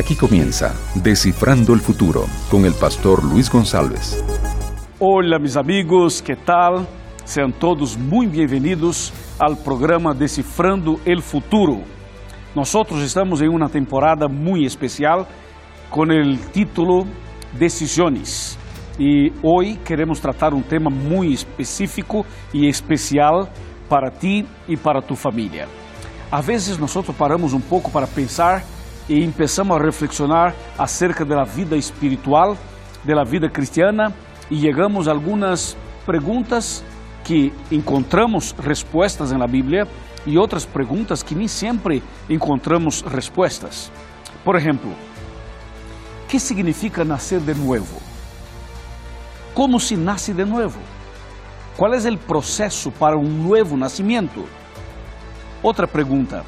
Aquí 0.00 0.16
comienza 0.16 0.74
Descifrando 0.94 1.74
el 1.74 1.80
Futuro 1.80 2.24
con 2.50 2.64
el 2.64 2.72
pastor 2.72 3.22
Luis 3.22 3.50
González. 3.50 4.24
Hola 4.98 5.38
mis 5.38 5.58
amigos, 5.58 6.22
¿qué 6.22 6.36
tal? 6.36 6.88
Sean 7.22 7.52
todos 7.52 7.98
muy 7.98 8.26
bienvenidos 8.26 9.12
al 9.38 9.58
programa 9.58 10.14
Decifrando 10.14 10.98
el 11.04 11.20
Futuro. 11.20 11.82
Nosotros 12.54 13.02
estamos 13.02 13.42
en 13.42 13.50
una 13.50 13.68
temporada 13.68 14.26
muy 14.26 14.64
especial 14.64 15.26
con 15.90 16.10
el 16.10 16.38
título 16.50 17.04
Decisiones. 17.58 18.58
Y 18.98 19.30
hoy 19.42 19.76
queremos 19.84 20.18
tratar 20.18 20.54
un 20.54 20.62
tema 20.62 20.88
muy 20.88 21.34
específico 21.34 22.24
y 22.54 22.70
especial 22.70 23.50
para 23.86 24.10
ti 24.10 24.46
y 24.66 24.78
para 24.78 25.02
tu 25.02 25.14
familia. 25.14 25.66
A 26.30 26.40
vezes 26.40 26.80
nosotros 26.80 27.14
paramos 27.14 27.52
um 27.52 27.60
pouco 27.60 27.90
para 27.90 28.06
pensar 28.06 28.62
e 29.10 29.26
começamos 29.32 29.76
a 29.76 29.82
reflexionar 29.82 30.54
acerca 30.78 31.24
da 31.24 31.42
vida 31.42 31.76
espiritual, 31.76 32.56
da 33.04 33.24
vida 33.24 33.50
cristiana 33.50 34.14
e 34.48 34.60
chegamos 34.60 35.08
a 35.08 35.10
algumas 35.10 35.76
perguntas 36.06 36.84
que 37.24 37.52
encontramos 37.72 38.52
respostas 38.52 39.32
na 39.32 39.48
Bíblia 39.48 39.88
e 40.24 40.38
outras 40.38 40.64
perguntas 40.64 41.24
que 41.24 41.34
nem 41.34 41.48
sempre 41.48 42.04
encontramos 42.28 43.02
respostas. 43.02 43.90
Por 44.44 44.54
exemplo, 44.54 44.94
que 46.28 46.38
significa 46.38 47.04
nascer 47.04 47.40
de 47.40 47.54
novo? 47.54 48.00
Como 49.52 49.80
se 49.80 49.96
nasce 49.96 50.32
de 50.32 50.44
novo? 50.44 50.78
Qual 51.76 51.92
é 51.92 51.98
o 51.98 52.16
processo 52.16 52.92
para 52.92 53.18
um 53.18 53.28
novo 53.28 53.76
nascimento? 53.76 54.46
Outra 55.64 55.88
pergunta: 55.88 56.44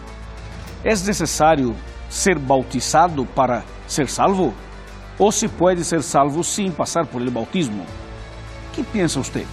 é 0.85 0.91
necessário 0.91 1.75
ser 2.13 2.39
bautizado 2.39 3.25
para 3.25 3.65
ser 3.87 4.09
salvo? 4.09 4.53
Ou 5.19 5.33
se 5.33 5.49
pode 5.49 5.85
ser 5.85 6.03
salvo 6.03 6.45
sem 6.45 6.71
passar 6.71 7.07
por 7.07 7.23
el 7.23 7.31
bautismo? 7.31 7.85
O 8.69 8.73
que 8.73 8.83
pensa 8.83 9.23
você? 9.23 9.47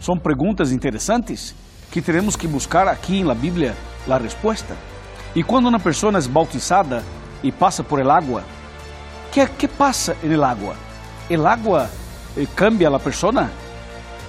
São 0.00 0.18
perguntas 0.18 0.72
interessantes 0.72 1.54
que 1.90 2.02
teremos 2.02 2.36
que 2.36 2.46
buscar 2.46 2.88
aqui 2.88 3.22
na 3.22 3.34
Bíblia 3.34 3.74
a 4.08 4.18
resposta. 4.18 4.76
E 5.34 5.42
quando 5.42 5.68
uma 5.68 5.80
pessoa 5.80 6.12
é 6.18 6.28
bautizada 6.28 7.02
e 7.42 7.50
passa 7.50 7.82
por 7.82 8.00
el 8.00 8.10
agua, 8.10 8.44
que 9.32 9.46
que 9.46 9.68
passa 9.68 10.16
el 10.22 10.44
agua? 10.44 10.76
El 11.30 11.46
agua 11.46 11.88
eh, 12.36 12.46
cambia 12.54 12.88
a 12.88 12.98
pessoa? 12.98 13.50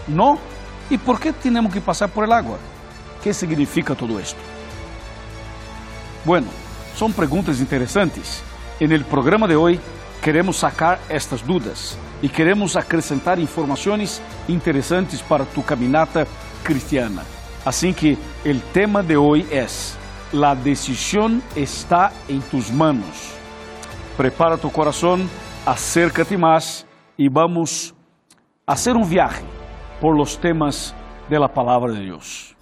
Não. 0.07 0.39
E 0.89 0.97
por 0.97 1.19
que 1.19 1.33
temos 1.33 1.73
que 1.73 1.81
passar 1.81 2.07
por 2.07 2.23
el 2.23 2.31
agua? 2.31 2.59
que 3.25 3.33
significa 3.33 3.95
todo 3.95 4.19
esto? 4.19 4.39
Bueno, 6.23 6.45
son 6.95 7.11
preguntas 7.11 7.59
interesantes. 7.59 8.41
En 8.79 8.91
el 8.91 9.03
programa 9.03 9.47
de 9.47 9.55
hoy 9.55 9.79
queremos 10.21 10.57
sacar 10.57 10.99
estas 11.09 11.45
dudas 11.45 11.97
y 12.21 12.29
queremos 12.29 12.75
acrescentar 12.75 13.37
informaciones 13.39 14.21
interesantes 14.47 15.21
para 15.21 15.45
tu 15.45 15.63
caminata 15.63 16.25
cristiana. 16.63 17.23
Así 17.65 17.93
que 17.93 18.17
el 18.43 18.61
tema 18.61 19.03
de 19.03 19.17
hoy 19.17 19.45
es, 19.51 19.97
la 20.31 20.55
decisión 20.55 21.43
está 21.55 22.11
en 22.27 22.41
tus 22.41 22.71
manos. 22.71 23.33
Prepara 24.17 24.57
tu 24.57 24.71
corazón, 24.71 25.29
acércate 25.65 26.37
más 26.37 26.85
y 27.17 27.27
vamos 27.27 27.93
a 28.65 28.75
un 28.95 29.09
viaje 29.09 29.43
por 29.99 30.17
los 30.17 30.39
temas 30.39 30.95
de 31.29 31.39
la 31.39 31.47
palabra 31.47 31.93
de 31.93 32.01
Dios. 32.01 32.54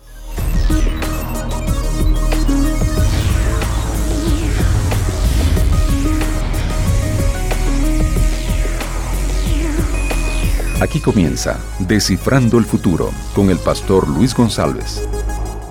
Aquí 10.83 10.99
comienza 10.99 11.61
Descifrando 11.79 12.57
el 12.57 12.65
Futuro 12.65 13.05
con 13.33 13.49
el 13.49 13.57
pastor 13.57 14.05
Luis 14.05 14.35
González. 14.35 15.07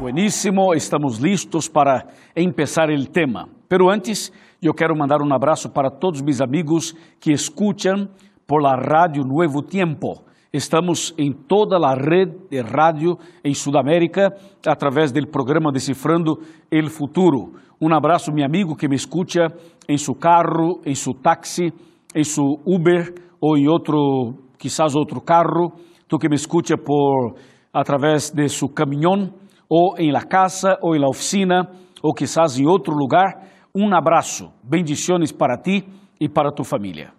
Buenísimo, 0.01 0.73
estamos 0.73 1.21
listos 1.21 1.69
para 1.69 2.07
empezar 2.35 2.91
el 2.91 3.11
tema. 3.11 3.47
Pero 3.69 3.91
antes, 3.91 4.33
eu 4.63 4.73
quero 4.73 4.97
mandar 4.97 5.21
um 5.21 5.31
abraço 5.35 5.69
para 5.69 5.91
todos 5.91 6.23
mis 6.23 6.41
amigos 6.41 6.97
que 7.21 7.31
escuchan 7.31 8.09
por 8.47 8.63
la 8.63 8.75
Radio 8.75 9.23
Nuevo 9.23 9.61
Tiempo. 9.61 10.25
Estamos 10.51 11.13
em 11.19 11.31
toda 11.31 11.77
a 11.77 11.95
rede 11.95 12.33
de 12.51 12.63
rádio 12.63 13.19
em 13.45 13.53
Sudamérica 13.53 14.35
através 14.67 15.13
do 15.13 15.27
programa 15.29 15.71
Decifrando 15.71 16.39
el 16.71 16.89
Futuro. 16.89 17.53
Um 17.79 17.93
abraço, 17.95 18.33
meu 18.33 18.47
amigo 18.47 18.75
que 18.75 18.89
me 18.89 18.97
escuta 18.97 19.49
em 19.87 19.99
seu 19.99 20.15
carro, 20.15 20.81
em 20.87 20.95
seu 20.95 21.13
táxi, 21.13 21.71
em 22.15 22.25
seu 22.25 22.47
Uber 22.65 23.13
ou 23.43 23.59
em 23.59 23.69
outro 23.69 24.52
quizás 24.63 24.95
outro 24.95 25.21
carro, 25.21 25.73
tu 26.07 26.19
que 26.19 26.29
me 26.29 26.37
escucha 26.37 26.77
por 26.77 27.35
através 27.73 28.31
de 28.31 28.49
su 28.49 28.69
caminhão, 28.69 29.35
ou 29.69 29.99
em 29.99 30.13
la 30.13 30.23
casa, 30.23 30.79
ou 30.81 30.95
em 30.95 31.01
la 31.01 31.09
oficina, 31.09 31.69
ou 32.01 32.15
quizás 32.15 32.61
em 32.61 32.67
outro 32.67 32.95
lugar, 32.95 33.43
um 33.75 33.93
abraço, 33.93 34.53
bendiciones 34.63 35.33
para 35.33 35.57
ti 35.57 35.85
e 36.21 36.29
para 36.29 36.53
tu 36.53 36.63
família. 36.63 37.13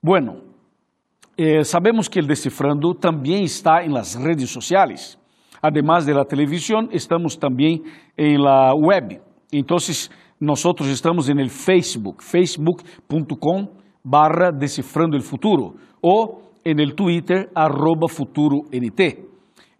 Bueno, 0.00 0.42
eh, 1.36 1.64
sabemos 1.64 2.06
que 2.06 2.20
o 2.20 2.26
Decifrando 2.26 2.94
também 2.94 3.42
está 3.42 3.84
em 3.84 3.88
las 3.88 4.14
redes 4.14 4.50
sociais. 4.50 5.18
Además 5.60 6.06
de 6.06 6.12
la 6.12 6.24
televisión, 6.24 6.88
estamos 6.92 7.36
também 7.36 7.82
em 8.16 8.36
la 8.36 8.74
web. 8.74 9.18
Então, 9.52 9.78
nós 10.40 10.64
estamos 10.82 11.28
en 11.28 11.40
el 11.40 11.48
Facebook, 11.48 12.22
facebook.com 12.22 13.68
barra 14.04 14.52
Decifrando 14.52 15.16
el 15.16 15.22
Futuro, 15.22 15.76
ou 16.02 16.43
en 16.64 16.80
el 16.80 16.94
Twitter, 16.94 17.50
arroba 17.54 18.08
FuturoNT. 18.08 19.24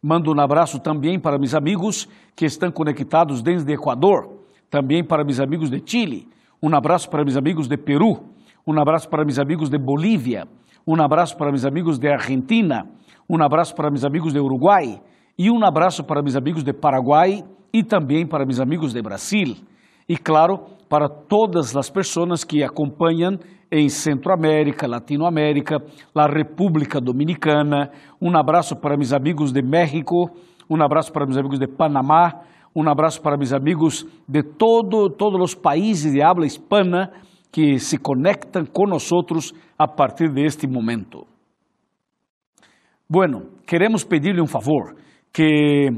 Mando 0.02 0.32
um 0.32 0.40
abraço 0.40 0.78
também 0.80 1.18
para 1.18 1.38
meus 1.38 1.54
amigos 1.54 2.08
que 2.36 2.44
estão 2.44 2.70
conectados 2.70 3.42
desde 3.42 3.72
Equador, 3.72 4.40
também 4.68 5.02
para 5.02 5.24
meus 5.24 5.40
amigos 5.40 5.70
de 5.70 5.82
Chile, 5.84 6.28
um 6.62 6.74
abraço 6.74 7.08
para 7.08 7.24
meus 7.24 7.36
amigos 7.36 7.68
de 7.68 7.76
Peru, 7.76 8.20
um 8.66 8.78
abraço 8.78 9.08
para 9.08 9.24
meus 9.24 9.38
amigos 9.38 9.70
de 9.70 9.78
Bolívia, 9.78 10.46
um 10.86 11.00
abraço 11.00 11.36
para 11.36 11.50
meus 11.50 11.64
amigos 11.64 11.98
de 11.98 12.08
Argentina, 12.08 12.86
um 13.28 13.42
abraço 13.42 13.74
para 13.74 13.90
meus 13.90 14.04
amigos 14.04 14.32
de 14.32 14.40
Uruguai 14.40 15.00
e 15.38 15.50
um 15.50 15.64
abraço 15.64 16.04
para 16.04 16.22
meus 16.22 16.36
amigos 16.36 16.62
de 16.62 16.72
Paraguai 16.72 17.42
e 17.72 17.82
também 17.82 18.26
para 18.26 18.44
meus 18.44 18.60
amigos 18.60 18.92
de 18.92 19.00
Brasil. 19.00 19.56
E 20.08 20.16
claro, 20.16 20.60
para 20.88 21.08
todas 21.08 21.76
as 21.76 21.90
pessoas 21.90 22.44
que 22.44 22.62
acompanham 22.62 23.38
em 23.70 23.88
Centroamérica, 23.88 24.86
Latinoamérica, 24.86 25.78
a 26.14 26.26
República 26.26 27.00
Dominicana. 27.00 27.90
Um 28.22 28.36
abraço 28.36 28.76
para 28.76 28.96
meus 28.96 29.12
amigos 29.12 29.52
de 29.52 29.62
México, 29.62 30.30
um 30.70 30.80
abraço 30.80 31.12
para 31.12 31.26
meus 31.26 31.36
amigos 31.36 31.58
de 31.58 31.66
Panamá, 31.66 32.40
um 32.76 32.88
abraço 32.88 33.20
para 33.20 33.36
meus 33.36 33.52
amigos 33.52 34.06
de 34.28 34.42
todo, 34.42 35.10
todos 35.10 35.40
os 35.40 35.54
países 35.54 36.12
de 36.12 36.22
habla 36.22 36.46
hispana 36.46 37.10
que 37.50 37.78
se 37.78 37.98
conectam 37.98 38.64
nós 38.86 39.10
a 39.76 39.88
partir 39.88 40.32
de 40.32 40.44
este 40.44 40.68
momento. 40.68 41.26
Bueno, 43.08 43.50
queremos 43.66 44.04
pedir-lhe 44.04 44.40
um 44.40 44.46
favor, 44.46 44.94
que 45.32 45.88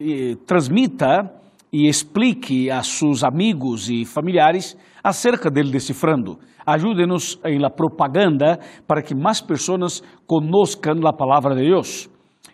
eh, 0.00 0.36
transmita 0.46 1.38
e 1.72 1.88
explique 1.88 2.70
a 2.70 2.82
seus 2.82 3.22
amigos 3.22 3.88
e 3.88 4.04
familiares 4.04 4.76
acerca 5.02 5.50
dele 5.50 5.70
decifrando. 5.70 6.38
Ajude-nos 6.66 7.40
em 7.44 7.58
la 7.58 7.70
propaganda 7.70 8.58
para 8.86 9.02
que 9.02 9.14
mais 9.14 9.40
pessoas 9.40 10.02
conozcan 10.26 11.00
a 11.06 11.12
palavra 11.12 11.54
de 11.54 11.62
Deus. 11.62 12.10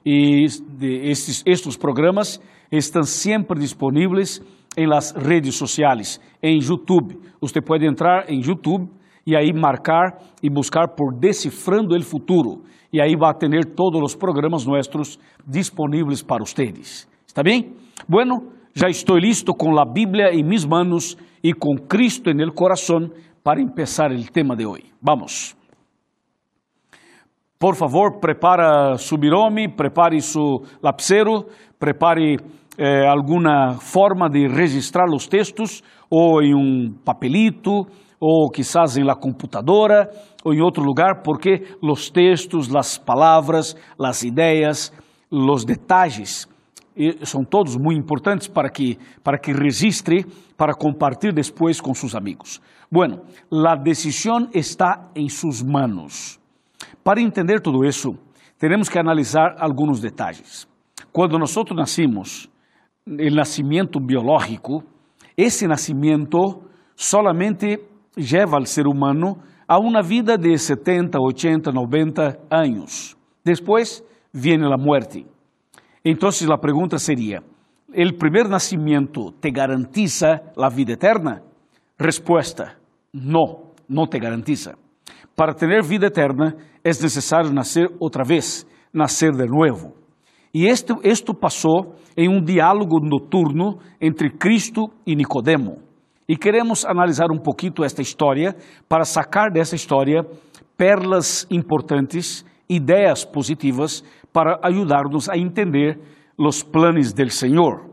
E 0.06 0.44
estes, 0.44 1.42
estes 1.46 1.76
programas 1.76 2.40
estão 2.70 3.02
sempre 3.02 3.58
disponíveis 3.58 4.40
em 4.76 4.86
las 4.86 5.12
redes 5.12 5.56
sociais, 5.56 6.20
em 6.42 6.60
YouTube. 6.60 7.18
Você 7.40 7.60
pode 7.60 7.86
entrar 7.86 8.28
em 8.28 8.40
YouTube 8.40 8.88
e 9.26 9.36
aí 9.36 9.52
marcar 9.52 10.18
e 10.42 10.50
buscar 10.50 10.88
por 10.88 11.14
Decifrando 11.14 11.94
el 11.96 12.02
Futuro. 12.02 12.62
E 12.92 13.00
aí 13.00 13.16
vai 13.16 13.34
ter 13.34 13.74
todos 13.74 14.00
os 14.00 14.14
programas 14.14 14.64
nossos 14.64 15.18
disponíveis 15.46 16.22
para 16.22 16.44
vocês. 16.44 17.08
¿Está 17.26 17.42
bem? 17.42 17.74
Bueno, 18.08 18.52
já 18.74 18.88
estou 18.88 19.16
listo 19.16 19.54
com 19.54 19.78
a 19.78 19.84
Bíblia 19.84 20.34
em 20.34 20.42
mis 20.42 20.64
manos 20.64 21.16
e 21.42 21.52
com 21.52 21.76
Cristo 21.76 22.28
en 22.28 22.40
el 22.40 22.52
corazón 22.52 23.12
para 23.42 23.60
empezar 23.60 24.10
el 24.10 24.30
tema 24.32 24.56
de 24.56 24.66
hoy. 24.66 24.84
Vamos. 25.00 25.56
Por 27.56 27.76
favor, 27.76 28.18
prepara 28.20 28.98
su 28.98 29.16
birome, 29.16 29.68
prepare 29.68 30.20
su 30.20 30.60
lapicero, 30.82 31.46
prepare 31.78 32.36
eh, 32.76 33.06
alguna 33.06 33.74
forma 33.74 34.28
de 34.28 34.48
registrar 34.48 35.08
los 35.08 35.28
textos, 35.28 35.82
ou 36.10 36.42
em 36.42 36.52
um 36.54 36.92
papelito, 37.04 37.86
ou 38.18 38.50
quizás 38.50 38.96
em 38.96 39.04
la 39.04 39.14
computadora, 39.14 40.10
ou 40.44 40.52
em 40.52 40.60
outro 40.60 40.82
lugar, 40.82 41.22
porque 41.22 41.76
los 41.80 42.10
textos, 42.10 42.68
las 42.68 42.98
palavras, 42.98 43.76
las 43.98 44.24
ideias, 44.24 44.92
los 45.30 45.64
detalles 45.64 46.48
e 46.50 46.53
são 47.24 47.44
todos 47.44 47.76
muito 47.76 48.00
importantes 48.00 48.48
para 48.48 48.70
que, 48.70 48.98
para 49.22 49.38
que 49.38 49.52
registre, 49.52 50.24
para 50.56 50.74
compartir 50.74 51.32
depois 51.32 51.80
com 51.80 51.92
seus 51.92 52.14
amigos. 52.14 52.60
Bueno, 52.90 53.22
a 53.66 53.74
decisão 53.74 54.48
está 54.54 55.10
em 55.14 55.28
suas 55.28 55.62
manos. 55.62 56.38
Para 57.02 57.20
entender 57.20 57.60
tudo 57.60 57.84
isso, 57.84 58.16
temos 58.58 58.88
que 58.88 58.98
analisar 58.98 59.56
alguns 59.58 60.00
detalhes. 60.00 60.68
Quando 61.12 61.38
nós 61.38 61.54
nascimos, 61.74 62.48
o 63.06 63.34
nascimento 63.34 63.98
biológico, 64.00 64.82
esse 65.36 65.66
nascimento 65.66 66.62
solamente 66.94 67.78
leva 68.16 68.56
ao 68.56 68.64
ser 68.64 68.86
humano 68.86 69.38
a 69.66 69.78
uma 69.78 70.02
vida 70.02 70.38
de 70.38 70.56
70, 70.56 71.18
80, 71.20 71.72
90 71.72 72.38
anos. 72.50 73.16
Depois 73.44 74.02
vem 74.32 74.62
a 74.64 74.76
morte. 74.78 75.26
Então 76.04 76.28
a 76.28 76.58
pergunta 76.58 76.98
seria: 76.98 77.42
¿el 77.92 78.16
primer 78.16 78.48
nascimento 78.48 79.32
te 79.40 79.50
garantiza 79.50 80.52
a 80.54 80.68
vida 80.68 80.92
eterna? 80.92 81.42
Resposta: 81.98 82.76
no, 83.12 83.72
no 83.88 84.06
te 84.06 84.18
garantiza. 84.18 84.76
Para 85.34 85.54
ter 85.54 85.82
vida 85.82 86.06
eterna 86.06 86.54
é 86.84 86.88
necessário 86.88 87.50
nascer 87.50 87.88
outra 87.98 88.22
vez, 88.22 88.66
nascer 88.92 89.32
de 89.32 89.46
novo. 89.46 89.94
E 90.52 90.66
esto, 90.68 91.00
esto 91.02 91.34
passou 91.34 91.96
em 92.16 92.28
um 92.28 92.40
diálogo 92.40 93.00
noturno 93.00 93.78
entre 94.00 94.30
Cristo 94.30 94.90
e 95.06 95.16
Nicodemo. 95.16 95.78
E 96.28 96.36
queremos 96.36 96.84
analisar 96.84 97.32
um 97.32 97.38
pouquinho 97.38 97.82
esta 97.82 98.02
história 98.02 98.54
para 98.88 99.04
sacar 99.04 99.50
dessa 99.50 99.74
história 99.74 100.22
perlas 100.76 101.46
importantes, 101.50 102.44
ideias 102.68 103.24
positivas 103.24 104.04
para 104.34 104.58
ajudar-nos 104.64 105.30
a 105.30 105.38
entender 105.38 106.00
os 106.36 106.64
planos 106.64 107.12
del 107.12 107.30
Senhor. 107.30 107.88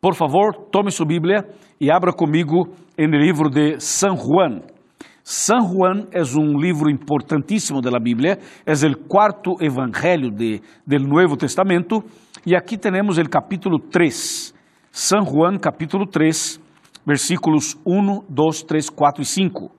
Por 0.00 0.14
favor, 0.14 0.54
tome 0.72 0.90
sua 0.90 1.04
Bíblia 1.04 1.46
e 1.78 1.90
abra 1.90 2.10
comigo 2.10 2.74
no 2.96 3.18
livro 3.18 3.50
de 3.50 3.78
San 3.78 4.16
Juan. 4.16 4.62
San 5.22 5.60
Juan 5.60 6.06
é 6.10 6.22
um 6.40 6.58
livro 6.58 6.90
importantíssimo 6.90 7.82
da 7.82 8.00
Bíblia, 8.00 8.38
é 8.64 8.72
o 8.72 8.96
quarto 9.06 9.56
evangelho 9.60 10.30
de, 10.30 10.62
do 10.86 10.98
Novo 11.00 11.36
Testamento, 11.36 12.02
e 12.46 12.56
aqui 12.56 12.78
temos 12.78 13.18
o 13.18 13.28
capítulo 13.28 13.78
3. 13.78 14.54
San 14.90 15.22
Juan, 15.22 15.58
capítulo 15.58 16.06
3, 16.06 16.58
versículos 17.04 17.76
1, 17.84 18.22
2, 18.26 18.62
3, 18.62 18.88
4 18.88 19.22
e 19.22 19.26
5. 19.26 19.70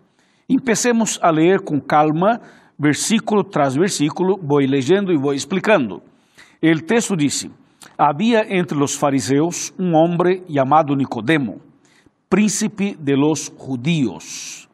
Empecemos 0.47 1.17
a 1.21 1.31
ler 1.31 1.61
com 1.61 1.79
calma, 1.79 2.39
versículo 2.79 3.43
tras 3.43 3.75
versículo, 3.75 4.39
vou 4.41 4.59
leyendo 4.59 5.11
e 5.11 5.17
vou 5.17 5.33
explicando. 5.33 6.01
O 6.63 6.81
texto 6.81 7.17
disse: 7.17 7.51
Havia 7.97 8.45
entre 8.57 8.81
os 8.81 8.95
fariseus 8.95 9.73
um 9.77 9.93
homem 9.93 10.43
chamado 10.49 10.95
Nicodemo, 10.95 11.61
príncipe 12.29 12.95
de 12.97 13.15
los 13.15 13.51
judíos. 13.57 14.69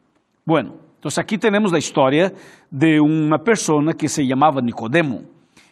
Bueno, 0.46 0.74
então 0.98 1.10
aqui 1.20 1.36
temos 1.36 1.72
a 1.72 1.78
história 1.78 2.32
de 2.70 3.00
uma 3.00 3.38
pessoa 3.38 3.92
que 3.92 4.08
se 4.08 4.26
chamava 4.26 4.60
Nicodemo 4.60 5.24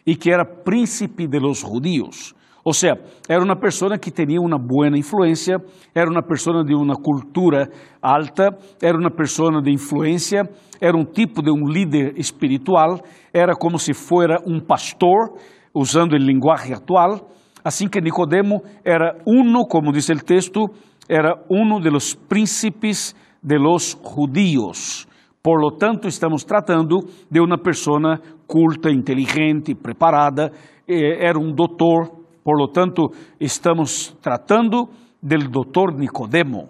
e 0.05 0.15
que 0.15 0.31
era 0.31 0.45
príncipe 0.45 1.27
de 1.27 1.39
los 1.39 1.61
judíos. 1.61 2.35
Ou 2.65 2.73
seja, 2.73 2.95
era 3.29 3.43
uma 3.43 3.55
pessoa 3.55 3.95
que 3.95 4.09
tinha 4.09 4.41
uma 4.41 4.57
boa 4.57 4.87
influência, 4.97 5.57
era 5.93 6.09
uma 6.09 6.23
pessoa 6.23 6.63
de 6.63 6.73
uma 6.73 6.95
cultura 6.95 7.69
alta, 8.01 8.57
era 8.81 8.97
uma 8.97 9.11
pessoa 9.11 9.61
de 9.61 9.71
influência, 9.71 10.41
era 10.81 10.97
um 10.97 11.05
tipo 11.05 11.43
de 11.43 11.51
um 11.51 11.67
líder 11.67 12.17
espiritual, 12.17 12.99
era 13.31 13.53
como 13.53 13.77
se 13.77 13.93
fosse 13.93 14.33
um 14.47 14.59
pastor, 14.59 15.37
usando 15.75 16.13
o 16.13 16.17
linguagem 16.17 16.73
atual. 16.73 17.29
Assim 17.63 17.87
que 17.87 18.01
Nicodemo 18.01 18.63
era 18.83 19.15
uno, 19.27 19.67
como 19.69 19.91
diz 19.91 20.09
o 20.09 20.15
texto, 20.15 20.65
era 21.07 21.35
uno 21.47 21.79
de 21.79 21.91
los 21.91 22.15
príncipes 22.15 23.15
de 23.43 23.59
los 23.59 23.95
judíos. 24.01 25.07
Por 25.43 25.61
lo 25.61 25.77
tanto, 25.77 26.07
estamos 26.07 26.43
tratando 26.43 27.01
de 27.29 27.39
uma 27.39 27.59
pessoa 27.59 28.19
culta, 28.47 28.89
inteligente, 28.89 29.75
preparada, 29.75 30.51
eh, 30.87 31.23
era 31.27 31.37
um 31.37 31.53
doutor, 31.53 32.14
por 32.45 32.59
lo 32.59 32.67
tanto, 32.67 33.09
estamos 33.39 34.15
tratando 34.21 34.91
del 35.19 35.49
doutor 35.49 35.97
Nicodemo. 35.97 36.69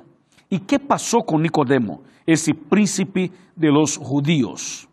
E 0.49 0.57
que 0.57 0.79
passou 0.79 1.21
com 1.21 1.37
Nicodemo, 1.37 2.01
esse 2.25 2.53
príncipe 2.53 3.29
de 3.57 3.69
los 3.69 3.97
judíos? 3.97 4.87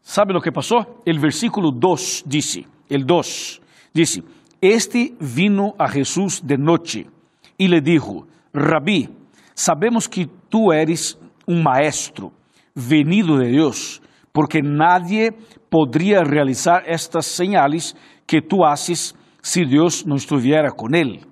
¿Sabe 0.00 0.32
lo 0.32 0.40
que 0.40 0.52
passou? 0.52 1.02
El 1.04 1.18
versículo 1.18 1.72
2 1.72 2.22
dice, 2.24 2.68
el 2.88 3.04
2 3.04 3.60
dice, 3.92 4.22
este 4.60 5.16
vino 5.18 5.74
a 5.76 5.88
Jesús 5.88 6.40
de 6.46 6.56
noche 6.56 7.06
y 7.58 7.66
le 7.66 7.80
dijo, 7.80 8.28
Rabí, 8.52 9.08
sabemos 9.54 10.08
que 10.08 10.28
tú 10.48 10.72
eres 10.72 11.18
un 11.46 11.64
maestro 11.64 12.30
venido 12.76 13.38
de 13.38 13.48
Dios, 13.48 14.00
porque 14.30 14.62
nadie 14.62 15.32
podría 15.68 16.22
realizar 16.22 16.84
estas 16.86 17.26
señales 17.26 17.96
que 18.26 18.40
tú 18.40 18.64
haces 18.64 19.14
si 19.42 19.64
Deus 19.64 20.04
não 20.04 20.16
estuviera 20.16 20.70
com 20.70 20.88
ele. 20.94 21.22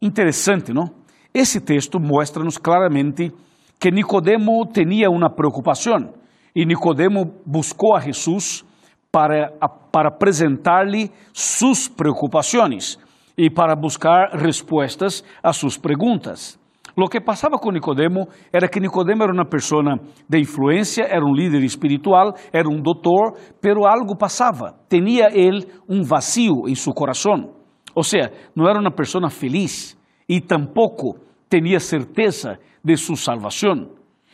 Interessante, 0.00 0.72
não? 0.72 0.90
Esse 1.32 1.60
texto 1.60 2.00
mostra-nos 2.00 2.56
claramente 2.56 3.32
que 3.78 3.90
Nicodemo 3.90 4.64
tinha 4.72 5.10
uma 5.10 5.28
preocupação 5.28 6.14
e 6.54 6.64
Nicodemo 6.64 7.34
buscou 7.44 7.94
a 7.94 8.00
Jesus 8.00 8.64
para, 9.12 9.50
para 9.92 10.08
apresentar-lhe 10.08 11.10
suas 11.32 11.88
preocupações 11.88 12.98
e 13.36 13.50
para 13.50 13.76
buscar 13.76 14.30
respostas 14.32 15.22
a 15.42 15.52
suas 15.52 15.76
perguntas. 15.76 16.58
Lo 16.96 17.08
que 17.08 17.20
passava 17.20 17.58
com 17.58 17.70
Nicodemo 17.70 18.26
era 18.50 18.68
que 18.68 18.80
Nicodemo 18.80 19.22
era 19.22 19.32
uma 19.32 19.44
pessoa 19.44 19.82
de 20.26 20.38
influência, 20.40 21.04
era 21.04 21.22
um 21.22 21.34
líder 21.34 21.62
espiritual, 21.62 22.32
era 22.50 22.66
um 22.66 22.80
doutor, 22.80 23.34
pero 23.60 23.86
algo 23.86 24.16
passava. 24.16 24.74
Tinha 24.88 25.28
ele 25.30 25.66
um 25.86 26.02
vazio 26.02 26.66
em 26.66 26.74
seu 26.74 26.94
coração. 26.94 27.52
Ou 27.94 28.02
seja, 28.02 28.32
não 28.54 28.66
era 28.66 28.80
uma 28.80 28.90
pessoa 28.90 29.28
feliz 29.28 29.94
e 30.26 30.40
tampouco 30.40 31.18
tinha 31.50 31.78
certeza 31.78 32.58
de 32.82 32.96
sua 32.96 33.16
salvação. 33.16 33.90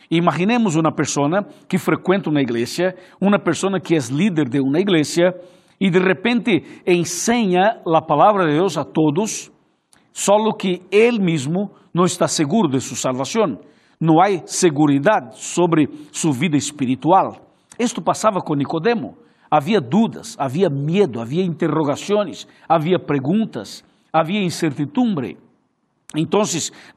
Imaginemos 0.09 0.75
uma 0.75 0.91
pessoa 0.91 1.45
que 1.67 1.77
frequenta 1.77 2.29
uma 2.29 2.41
igreja, 2.41 2.95
uma 3.19 3.39
pessoa 3.39 3.79
que 3.79 3.93
é 3.93 3.99
líder 4.09 4.47
de 4.47 4.61
uma 4.61 4.79
igreja 4.79 5.33
e 5.79 5.89
de 5.89 5.99
repente 5.99 6.63
ensina 6.87 7.81
a 7.85 8.01
palavra 8.01 8.45
de 8.45 8.53
Deus 8.53 8.77
a 8.77 8.85
todos, 8.85 9.51
só 10.13 10.35
que 10.53 10.81
ele 10.91 11.19
mesmo 11.19 11.71
não 11.93 12.05
está 12.05 12.27
seguro 12.27 12.67
de 12.67 12.81
sua 12.81 12.97
salvação. 12.97 13.59
Não 13.99 14.19
há 14.19 14.45
segurança 14.45 15.29
sobre 15.33 15.87
sua 16.11 16.33
vida 16.33 16.57
espiritual. 16.57 17.47
Isto 17.77 18.01
passava 18.01 18.41
com 18.41 18.55
Nicodemo. 18.55 19.17
Havia 19.49 19.79
dúvidas, 19.79 20.35
havia 20.39 20.69
medo, 20.69 21.21
havia 21.21 21.43
interrogações, 21.43 22.47
havia 22.67 22.97
perguntas, 22.97 23.83
havia 24.11 24.41
incertidumbre. 24.41 25.37
Então, 26.15 26.41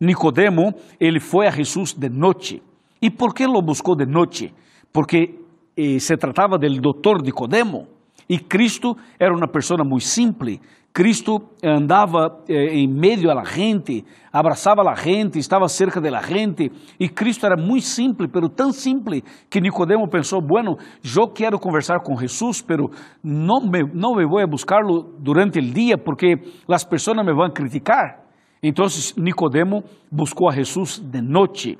Nicodemo, 0.00 0.74
ele 0.98 1.20
foi 1.20 1.46
a 1.46 1.50
Jesus 1.50 1.92
de 1.92 2.08
noite. 2.08 2.62
E 3.00 3.10
por 3.10 3.34
que 3.34 3.46
lo 3.46 3.60
buscou 3.60 3.94
de 3.94 4.06
noite? 4.06 4.54
Porque 4.90 5.38
eh, 5.76 5.98
se 5.98 6.16
tratava 6.16 6.58
del 6.58 6.80
doutor 6.80 7.22
Nicodemo. 7.22 7.88
E 8.28 8.38
Cristo 8.38 8.96
era 9.18 9.34
uma 9.34 9.46
pessoa 9.46 9.84
muito 9.84 10.04
simples, 10.04 10.58
Cristo 10.96 11.42
andava 11.62 12.42
eh, 12.48 12.78
em 12.78 12.88
meio 12.88 13.30
à 13.30 13.44
gente, 13.44 14.02
abraçava 14.32 14.80
a 14.80 14.94
gente, 14.94 15.38
estava 15.38 15.68
cerca 15.68 16.00
da 16.00 16.22
gente, 16.22 16.72
e 16.98 17.06
Cristo 17.06 17.44
era 17.44 17.54
muito 17.54 17.84
simples, 17.84 18.30
pero 18.32 18.48
tão 18.48 18.72
simples 18.72 19.20
que 19.50 19.60
Nicodemo 19.60 20.08
pensou, 20.08 20.40
bueno, 20.40 20.78
eu 21.04 21.28
quero 21.28 21.58
conversar 21.58 22.00
com 22.00 22.16
Jesus, 22.16 22.62
pero 22.62 22.90
não 23.22 23.60
me, 23.60 23.82
não 23.92 24.16
me 24.16 24.24
vou 24.24 24.38
a 24.38 24.46
buscá-lo 24.46 25.14
durante 25.18 25.58
o 25.58 25.62
dia 25.62 25.98
porque 25.98 26.38
as 26.66 26.82
pessoas 26.82 27.18
me 27.18 27.34
vão 27.34 27.50
criticar. 27.50 28.24
Então 28.62 28.86
Nicodemo 29.18 29.84
buscou 30.10 30.48
a 30.48 30.54
Jesus 30.54 30.98
de 30.98 31.20
noite, 31.20 31.78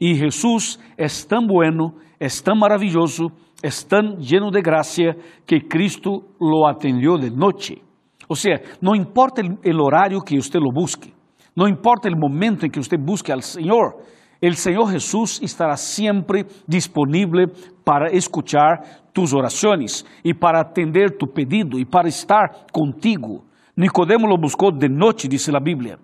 e 0.00 0.12
Jesus 0.12 0.76
é 0.98 1.06
tão 1.28 1.46
bueno, 1.46 1.94
é 2.18 2.26
tão 2.42 2.56
maravilhoso, 2.56 3.30
é 3.62 3.68
tão 3.88 4.16
lleno 4.18 4.50
de 4.50 4.60
graça 4.60 5.14
que 5.46 5.60
Cristo 5.60 6.24
lo 6.40 6.66
atendeu 6.66 7.16
de 7.16 7.30
noite. 7.30 7.85
O 8.28 8.36
sea, 8.36 8.60
no 8.80 8.94
importa 8.94 9.40
el, 9.40 9.58
el, 9.62 9.80
horario 9.80 10.20
que 10.20 10.36
usted 10.36 10.58
lo 10.58 10.72
busque, 10.72 11.12
no 11.54 11.68
importa 11.68 12.08
el 12.08 12.16
momento 12.16 12.66
en 12.66 12.72
que 12.72 12.80
usted 12.80 12.98
busque 12.98 13.32
al 13.32 13.42
Señor, 13.42 13.98
el 14.40 14.56
Señor 14.56 14.90
Jesús 14.90 15.40
estará 15.42 15.76
siempre 15.76 16.44
disponible 16.66 17.46
para 17.84 18.08
escuchar 18.08 19.02
tus 19.12 19.32
oraciones 19.32 20.04
y 20.22 20.34
para 20.34 20.60
atender 20.60 21.16
tu 21.16 21.26
pedido 21.32 21.78
y 21.78 21.86
para 21.86 22.08
estar 22.08 22.66
contigo. 22.70 23.44
Nicodemo 23.74 24.26
lo 24.26 24.36
buscó 24.36 24.70
de 24.70 24.88
noche, 24.88 25.28
dice 25.28 25.50
la 25.50 25.60
Biblia. 25.60 25.98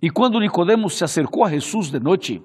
Y 0.00 0.10
cuando 0.10 0.40
Nicodemo 0.40 0.88
se 0.88 1.04
acercó 1.04 1.46
a 1.46 1.50
Jesús 1.50 1.90
de 1.92 2.00
noche, 2.00 2.42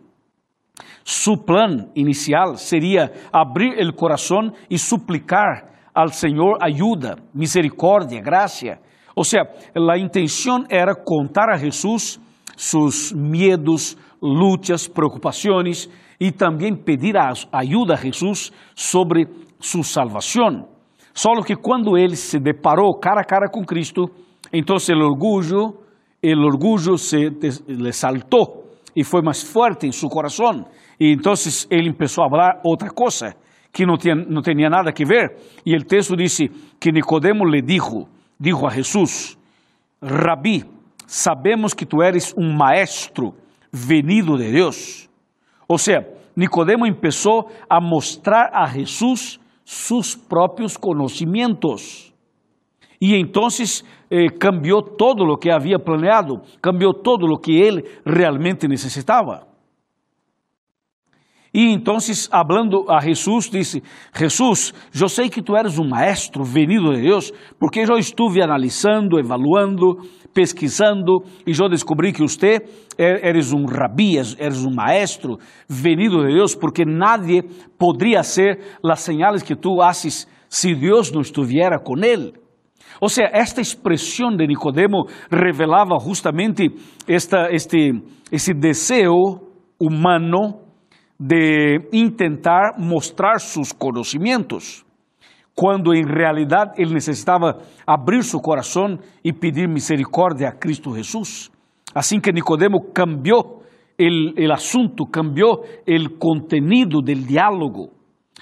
su 1.03 1.43
plan 1.43 1.91
inicial 1.95 2.57
sería 2.57 3.11
abrir 3.31 3.73
el 3.77 3.93
corazón 3.95 4.53
y 4.69 4.77
suplicar 4.77 5.71
al 5.93 6.11
Señor 6.11 6.57
ayuda, 6.61 7.15
misericordia, 7.33 8.21
gracia. 8.21 8.79
O 9.15 9.23
sea, 9.23 9.43
la 9.75 9.97
intención 9.97 10.65
era 10.69 10.95
contar 10.95 11.51
a 11.51 11.59
Jesús 11.59 12.19
sus 12.55 13.13
miedos, 13.13 13.97
luchas, 14.21 14.87
preocupaciones 14.87 15.89
y 16.19 16.31
también 16.31 16.83
pedir 16.83 17.15
ayuda 17.51 17.95
a 17.95 17.97
Jesús 17.97 18.53
sobre 18.73 19.27
su 19.59 19.83
salvación. 19.83 20.67
Solo 21.13 21.43
que 21.43 21.55
cuando 21.55 21.95
él 21.97 22.15
se 22.15 22.39
deparó 22.39 22.93
cara 22.99 23.21
a 23.21 23.25
cara 23.25 23.49
con 23.49 23.65
Cristo, 23.65 24.09
entonces 24.51 24.89
el 24.89 25.01
orgullo, 25.01 25.81
el 26.21 26.43
orgullo 26.43 26.97
se 26.97 27.31
le 27.67 27.93
saltó 27.93 28.63
y 28.95 29.03
fue 29.03 29.21
más 29.21 29.43
fuerte 29.43 29.85
en 29.85 29.93
su 29.93 30.07
corazón. 30.07 30.65
Y 30.97 31.11
entonces 31.13 31.67
él 31.69 31.87
empezó 31.87 32.21
a 32.21 32.25
hablar 32.25 32.61
otra 32.63 32.89
cosa 32.89 33.35
que 33.71 33.85
no 33.85 33.97
tenía 34.41 34.69
nada 34.69 34.91
que 34.91 35.05
ver. 35.05 35.35
Y 35.63 35.73
el 35.73 35.85
texto 35.85 36.15
dice 36.15 36.49
que 36.79 36.91
Nicodemo 36.91 37.45
le 37.45 37.61
dijo, 37.61 38.07
dijo 38.37 38.67
a 38.67 38.71
Jesús, 38.71 39.37
Rabí, 40.01 40.65
sabemos 41.05 41.73
que 41.73 41.85
tú 41.85 42.01
eres 42.01 42.33
un 42.35 42.55
maestro 42.55 43.33
venido 43.71 44.37
de 44.37 44.51
Dios. 44.51 45.09
O 45.67 45.77
sea, 45.77 46.05
Nicodemo 46.35 46.85
empezó 46.85 47.47
a 47.69 47.79
mostrar 47.79 48.49
a 48.53 48.67
Jesús 48.67 49.39
sus 49.63 50.17
propios 50.17 50.77
conocimientos. 50.77 52.13
Y 52.99 53.15
entonces 53.15 53.85
eh, 54.09 54.27
cambió 54.39 54.81
todo 54.81 55.25
lo 55.25 55.37
que 55.37 55.51
había 55.51 55.77
planeado, 55.77 56.41
cambió 56.61 56.93
todo 56.93 57.27
lo 57.27 57.37
que 57.39 57.67
él 57.67 57.83
realmente 58.05 58.67
necesitaba. 58.67 59.47
E 61.53 61.71
então, 61.71 61.97
hablando 62.31 62.89
a 62.89 62.99
Jesus, 62.99 63.47
disse: 63.47 63.83
Jesus, 64.15 64.73
eu 64.99 65.07
sei 65.07 65.29
que 65.29 65.41
tu 65.41 65.55
eres 65.55 65.77
um 65.77 65.87
maestro 65.87 66.43
venido 66.43 66.95
de 66.95 67.01
Deus, 67.03 67.31
porque 67.59 67.81
eu 67.81 67.97
estive 67.97 68.41
analisando, 68.41 69.19
evaluando, 69.19 69.97
pesquisando, 70.33 71.23
e 71.45 71.51
eu 71.51 71.69
descobri 71.69 72.11
que 72.11 72.21
você 72.21 72.59
eres 72.97 73.53
um 73.53 73.65
rabi, 73.65 74.17
eres 74.17 74.65
um 74.65 74.73
maestro 74.73 75.37
venido 75.69 76.25
de 76.25 76.33
Deus, 76.33 76.55
porque 76.55 76.83
nadie 76.83 77.43
poderia 77.77 78.23
ser 78.23 78.59
as 78.83 79.01
señales 79.01 79.43
que 79.43 79.55
tu 79.55 79.79
haces 79.79 80.27
se 80.49 80.73
Deus 80.73 81.11
não 81.11 81.21
estivesse 81.21 81.83
com 81.83 81.97
ele. 82.03 82.33
Ou 82.99 83.09
seja, 83.09 83.29
esta 83.31 83.61
expressão 83.61 84.35
de 84.35 84.47
Nicodemo 84.47 85.05
revelava 85.29 85.97
justamente 85.99 86.69
esta, 87.07 87.51
este, 87.51 87.91
esse 88.31 88.53
desejo 88.53 89.41
humano 89.79 90.62
de 91.17 91.87
intentar 91.91 92.77
mostrar 92.77 93.39
sus 93.39 93.73
conocimientos, 93.73 94.85
cuando 95.55 95.93
en 95.93 96.07
realidad 96.07 96.73
él 96.77 96.93
necesitaba 96.93 97.57
abrir 97.85 98.23
su 98.23 98.41
corazón 98.41 98.99
y 99.21 99.33
pedir 99.33 99.67
misericordia 99.67 100.49
a 100.49 100.59
Cristo 100.59 100.91
Jesús. 100.93 101.51
Así 101.93 102.19
que 102.19 102.33
Nicodemo 102.33 102.91
cambió 102.91 103.61
el, 103.97 104.33
el 104.35 104.51
asunto, 104.51 105.05
cambió 105.05 105.61
el 105.85 106.17
contenido 106.17 107.01
del 107.01 107.25
diálogo. 107.25 107.91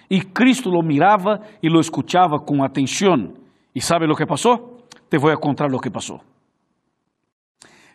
Y 0.08 0.22
Cristo 0.22 0.70
lo 0.70 0.82
miraba 0.82 1.42
y 1.62 1.70
lo 1.70 1.80
escuchaba 1.80 2.40
con 2.46 2.62
atención. 2.62 3.38
¿Y 3.74 3.82
sabe 3.82 4.08
lo 4.08 4.16
que 4.16 4.26
pasó? 4.26 4.78
Te 5.10 5.18
voy 5.18 5.34
a 5.34 5.38
contar 5.38 5.70
lo 5.70 5.80
que 5.80 5.92
pasó. 5.92 6.22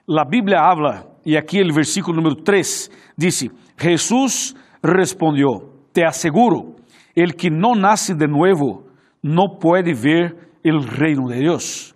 La 0.06 0.24
Biblia 0.24 0.60
habla, 0.60 1.06
y 1.24 1.34
aquí 1.34 1.58
el 1.58 1.72
versículo 1.72 2.16
número 2.16 2.36
3 2.42 2.92
dice, 3.16 3.50
Jesús 3.76 4.54
respondió, 4.86 5.70
te 5.92 6.04
aseguro, 6.04 6.76
el 7.14 7.34
que 7.34 7.50
no 7.50 7.74
nace 7.74 8.14
de 8.14 8.28
nuevo 8.28 8.84
no 9.22 9.58
puede 9.58 9.94
ver 9.94 10.36
el 10.62 10.86
reino 10.86 11.28
de 11.28 11.40
Dios. 11.40 11.94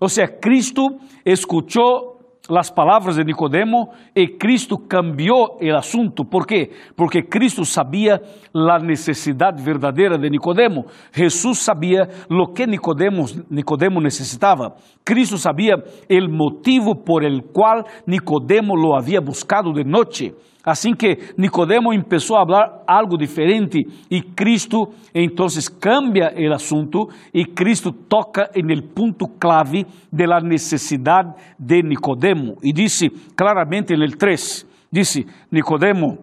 O 0.00 0.08
sea, 0.08 0.38
Cristo 0.40 0.98
escuchó 1.24 2.12
las 2.48 2.72
palabras 2.72 3.16
de 3.16 3.24
Nicodemo 3.24 3.90
y 4.14 4.36
Cristo 4.36 4.78
cambió 4.88 5.60
el 5.60 5.76
asunto. 5.76 6.24
¿Por 6.24 6.46
qué? 6.46 6.70
Porque 6.96 7.28
Cristo 7.28 7.64
sabía 7.64 8.20
la 8.52 8.78
necesidad 8.78 9.54
verdadera 9.64 10.18
de 10.18 10.28
Nicodemo. 10.28 10.86
Jesús 11.12 11.58
sabía 11.58 12.08
lo 12.28 12.52
que 12.52 12.66
Nicodemo, 12.66 13.26
Nicodemo 13.48 14.00
necesitaba. 14.00 14.74
Cristo 15.04 15.36
sabía 15.36 15.76
el 16.08 16.28
motivo 16.28 17.04
por 17.04 17.24
el 17.24 17.44
cual 17.44 17.84
Nicodemo 18.06 18.76
lo 18.76 18.96
había 18.96 19.20
buscado 19.20 19.72
de 19.72 19.84
noche. 19.84 20.34
Assim 20.64 20.94
que 20.94 21.34
Nicodemo 21.36 21.90
começou 22.04 22.36
a 22.36 22.46
falar 22.46 22.84
algo 22.86 23.18
diferente 23.18 23.80
e 24.08 24.22
Cristo 24.22 24.90
entonces 25.12 25.68
cambia 25.68 26.32
o 26.36 26.54
assunto 26.54 27.08
e 27.34 27.44
Cristo 27.46 27.90
toca 27.92 28.48
en 28.54 28.70
el 28.70 28.84
punto 28.84 29.26
clave 29.40 29.84
de 30.12 30.26
la 30.26 30.38
de 31.58 31.82
Nicodemo 31.82 32.56
e 32.62 32.72
disse 32.72 33.10
claramente 33.36 33.94
en 33.94 34.02
el 34.02 34.16
3, 34.16 34.66
dice 34.90 35.26
Nicodemo, 35.50 36.18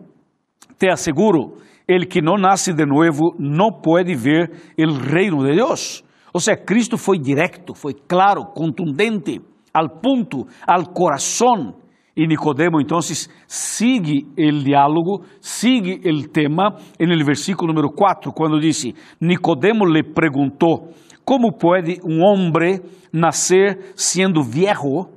te 0.78 0.90
aseguro, 0.90 1.58
el 1.90 2.08
que 2.08 2.22
não 2.22 2.38
nasce 2.38 2.72
de 2.72 2.86
novo 2.86 3.36
não 3.40 3.72
pode 3.72 4.16
ver 4.16 4.52
el 4.78 4.96
reino 4.96 5.44
de 5.44 5.56
Deus. 5.56 6.04
Ou 6.32 6.40
seja, 6.40 6.56
Cristo 6.56 6.98
foi 6.98 7.18
direto, 7.18 7.74
foi 7.74 7.96
claro, 8.08 8.46
contundente, 8.54 9.42
al 9.74 10.00
punto, 10.00 10.46
al 10.68 10.94
coração. 10.94 11.74
E 12.20 12.28
Nicodemo 12.28 12.82
então 12.82 13.00
sigue 13.48 14.28
o 14.38 14.52
diálogo, 14.62 15.24
sigue 15.40 16.02
o 16.06 16.28
tema 16.28 16.76
en 17.00 17.14
el 17.14 17.24
versículo 17.24 17.72
número 17.72 17.94
4, 17.96 18.34
quando 18.34 18.60
disse: 18.60 18.94
Nicodemo 19.22 19.86
le 19.86 20.04
perguntou: 20.04 20.90
Como 21.24 21.54
pode 21.58 22.02
um 22.04 22.22
homem 22.22 22.82
nascer 23.14 23.94
sendo 23.96 24.44
viejo? 24.44 25.08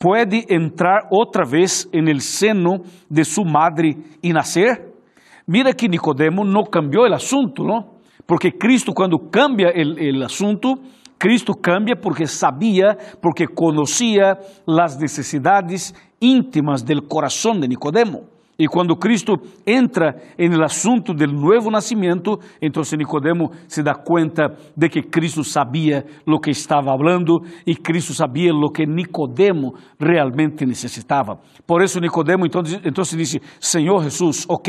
Pode 0.00 0.46
entrar 0.50 1.06
outra 1.12 1.44
vez 1.44 1.88
en 1.92 2.08
el 2.08 2.20
seno 2.22 2.82
de 3.08 3.24
su 3.24 3.44
madre 3.44 3.96
e 4.20 4.32
nascer? 4.32 4.92
Mira 5.46 5.72
que 5.72 5.88
Nicodemo 5.88 6.44
não 6.44 6.64
cambiou 6.64 7.08
o 7.08 7.14
assunto, 7.14 7.62
não? 7.62 8.00
Porque 8.26 8.50
Cristo, 8.50 8.92
quando 8.92 9.16
cambia 9.16 9.68
o 9.68 10.24
assunto, 10.24 10.74
Cristo 11.20 11.52
cambia 11.52 11.96
porque 12.00 12.26
sabía, 12.26 12.96
porque 13.20 13.46
conocía 13.46 14.38
las 14.66 14.98
necesidades 14.98 15.94
íntimas 16.18 16.82
del 16.82 17.06
corazón 17.06 17.60
de 17.60 17.68
Nicodemo. 17.68 18.22
Y 18.56 18.66
cuando 18.66 18.96
Cristo 18.96 19.34
entra 19.66 20.16
en 20.38 20.54
el 20.54 20.62
asunto 20.62 21.12
del 21.12 21.34
nuevo 21.34 21.70
nacimiento, 21.70 22.38
entonces 22.58 22.98
Nicodemo 22.98 23.50
se 23.66 23.82
da 23.82 23.94
cuenta 24.02 24.54
de 24.74 24.88
que 24.88 25.10
Cristo 25.10 25.44
sabía 25.44 26.02
lo 26.24 26.38
que 26.38 26.52
estaba 26.52 26.90
hablando 26.90 27.42
y 27.66 27.76
Cristo 27.76 28.14
sabía 28.14 28.54
lo 28.54 28.70
que 28.70 28.86
Nicodemo 28.86 29.74
realmente 29.98 30.64
necesitaba. 30.64 31.38
Por 31.66 31.82
eso 31.82 32.00
Nicodemo 32.00 32.46
entonces, 32.46 32.80
entonces 32.82 33.18
dice, 33.18 33.42
Señor 33.58 34.04
Jesús, 34.04 34.46
ok, 34.48 34.68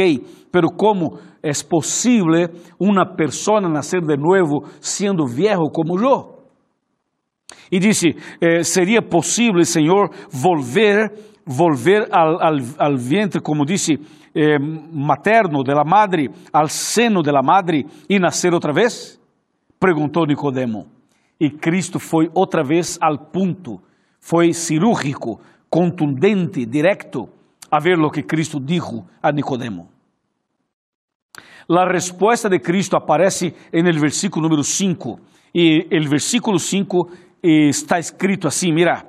pero 0.52 0.68
¿cómo 0.76 1.18
es 1.42 1.64
posible 1.64 2.50
una 2.78 3.16
persona 3.16 3.70
nacer 3.70 4.02
de 4.02 4.18
nuevo 4.18 4.64
siendo 4.82 5.26
viejo 5.26 5.70
como 5.72 5.98
yo? 5.98 6.41
E 7.72 7.80
disse: 7.80 8.16
eh, 8.40 8.64
Seria 8.64 9.02
possível, 9.02 9.66
Senhor, 9.66 10.10
volver, 10.32 11.12
volver 11.46 12.08
al, 12.12 12.42
al, 12.42 12.62
al 12.78 12.98
vientre, 12.98 13.42
como 13.42 13.66
disse, 13.66 14.00
eh, 14.34 14.58
materno 14.60 15.64
de 15.64 15.74
la 15.74 15.84
madre, 15.84 16.30
al 16.52 16.70
seno 16.70 17.22
de 17.22 17.32
la 17.32 17.42
madre 17.42 17.86
e 18.10 18.20
nascer 18.20 18.54
outra 18.54 18.74
vez? 18.74 19.20
Perguntou 19.80 20.26
Nicodemo. 20.26 20.88
E 21.40 21.50
Cristo 21.50 22.00
foi 22.00 22.30
outra 22.34 22.64
vez 22.64 22.98
al 23.02 23.18
ponto, 23.32 23.82
foi 24.20 24.54
cirúrgico, 24.54 25.40
contundente, 25.70 26.66
directo, 26.66 27.30
a 27.70 27.80
ver 27.80 27.98
lo 27.98 28.12
que 28.12 28.24
Cristo 28.24 28.60
dijo 28.60 29.08
a 29.22 29.32
Nicodemo. 29.32 29.90
La 31.68 31.86
respuesta 31.86 32.50
de 32.50 32.60
Cristo 32.60 32.98
aparece 32.98 33.56
el 33.72 34.00
versículo 34.00 34.48
número 34.48 34.64
5 34.64 35.20
y 35.54 35.96
el 35.96 36.08
versículo 36.10 36.60
5 36.60 37.08
está 37.44 38.00
escrito 38.00 38.48
assim: 38.48 38.74
mira, 38.74 39.06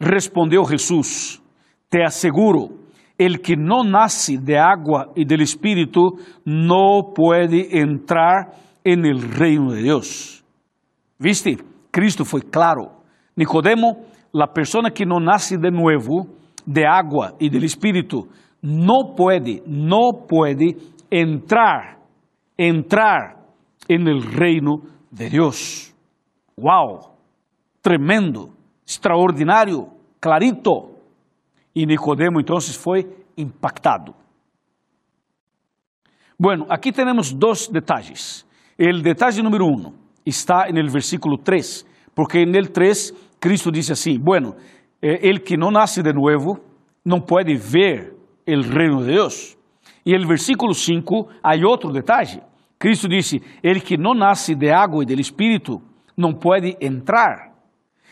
respondeu 0.00 0.64
Jesus, 0.64 1.42
te 1.88 2.02
asseguro, 2.02 2.80
el 3.18 3.38
que 3.40 3.54
não 3.54 3.84
nasce 3.84 4.38
de 4.38 4.56
água 4.56 5.12
e 5.14 5.24
del 5.24 5.42
Espírito 5.42 6.16
não 6.44 7.12
pode 7.14 7.68
entrar 7.78 8.54
en 8.84 9.04
el 9.04 9.20
reino 9.20 9.72
de 9.72 9.82
Deus. 9.82 10.42
¿Viste? 11.18 11.58
Cristo 11.92 12.24
foi 12.24 12.40
claro. 12.40 13.02
Nicodemo, 13.36 14.06
la 14.32 14.46
persona 14.46 14.90
que 14.90 15.04
não 15.04 15.20
nasce 15.20 15.58
de 15.58 15.70
novo, 15.70 16.28
de 16.66 16.86
água 16.86 17.34
e 17.38 17.50
del 17.50 17.64
Espírito, 17.64 18.26
não 18.62 19.14
pode, 19.14 19.62
não 19.66 20.12
pode 20.26 20.76
entrar, 21.10 21.98
entrar 22.58 23.36
en 23.86 24.08
el 24.08 24.22
reino 24.22 24.82
de 25.12 25.28
Deus. 25.28 25.89
¡Wow! 26.60 27.12
Tremendo, 27.80 28.50
extraordinario, 28.82 29.88
clarito. 30.18 30.90
Y 31.72 31.86
Nicodemo 31.86 32.40
entonces 32.40 32.76
fue 32.76 33.06
impactado. 33.36 34.14
Bueno, 36.36 36.66
aquí 36.68 36.90
tenemos 36.90 37.38
dos 37.38 37.70
detalles. 37.72 38.46
El 38.76 39.02
detalle 39.02 39.42
número 39.42 39.66
uno 39.66 39.92
está 40.24 40.64
el 40.64 40.90
versículo 40.90 41.36
3, 41.42 41.86
porque 42.14 42.42
el 42.42 42.72
3 42.72 43.14
Cristo 43.38 43.70
dice 43.70 43.92
así, 43.92 44.18
bueno, 44.18 44.54
eh, 45.00 45.20
el 45.22 45.42
que 45.42 45.56
no 45.56 45.70
nace 45.70 46.02
de 46.02 46.12
nuevo 46.12 46.60
no 47.04 47.24
puede 47.24 47.56
ver 47.56 48.14
el 48.44 48.64
reino 48.64 49.02
de 49.02 49.12
Dios. 49.12 49.56
Y 50.04 50.14
el 50.14 50.26
versículo 50.26 50.74
5 50.74 51.28
hay 51.42 51.62
otro 51.64 51.90
detalle. 51.90 52.42
Cristo 52.78 53.08
dice, 53.08 53.40
el 53.62 53.82
que 53.82 53.96
no 53.96 54.14
nace 54.14 54.54
de 54.54 54.72
agua 54.72 55.02
y 55.02 55.06
del 55.06 55.20
Espíritu 55.20 55.82
no 56.16 56.38
puede 56.38 56.76
entrar. 56.80 57.52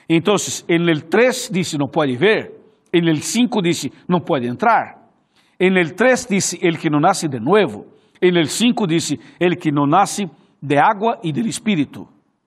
Entonces, 0.06 0.64
en 0.68 0.88
el 0.88 1.04
3 1.04 1.50
dice 1.52 1.76
no 1.78 1.88
puede 1.88 2.16
ver, 2.16 2.54
en 2.92 3.08
el 3.08 3.22
5 3.22 3.60
dice 3.62 3.92
no 4.06 4.20
puede 4.20 4.46
entrar. 4.46 4.98
En 5.58 5.76
el 5.76 5.94
3 5.94 6.28
dice 6.28 6.58
el 6.62 6.78
que 6.78 6.88
no 6.88 7.00
nace 7.00 7.28
de 7.28 7.40
nuevo. 7.40 7.86
En 8.20 8.36
el 8.36 8.48
5 8.48 8.86
dice 8.86 9.18
el 9.38 9.58
que 9.58 9.72
no 9.72 9.86
nace 9.86 10.28
de 10.60 10.78
agua 10.78 11.18
y 11.22 11.32
del 11.32 11.48
Espíritu. 11.48 12.06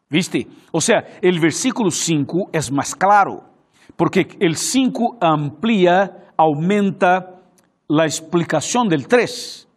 ¿Viste? 0.10 0.48
O 0.72 0.82
sea, 0.82 1.06
el 1.22 1.40
versículo 1.40 1.90
5 1.90 2.50
es 2.52 2.70
más 2.72 2.94
claro, 2.94 3.44
porque 3.96 4.28
el 4.40 4.58
5 4.58 5.18
amplía, 5.22 6.34
aumenta 6.36 7.42
la 7.88 8.04
explicación 8.04 8.90
del 8.90 9.08
3. 9.08 9.70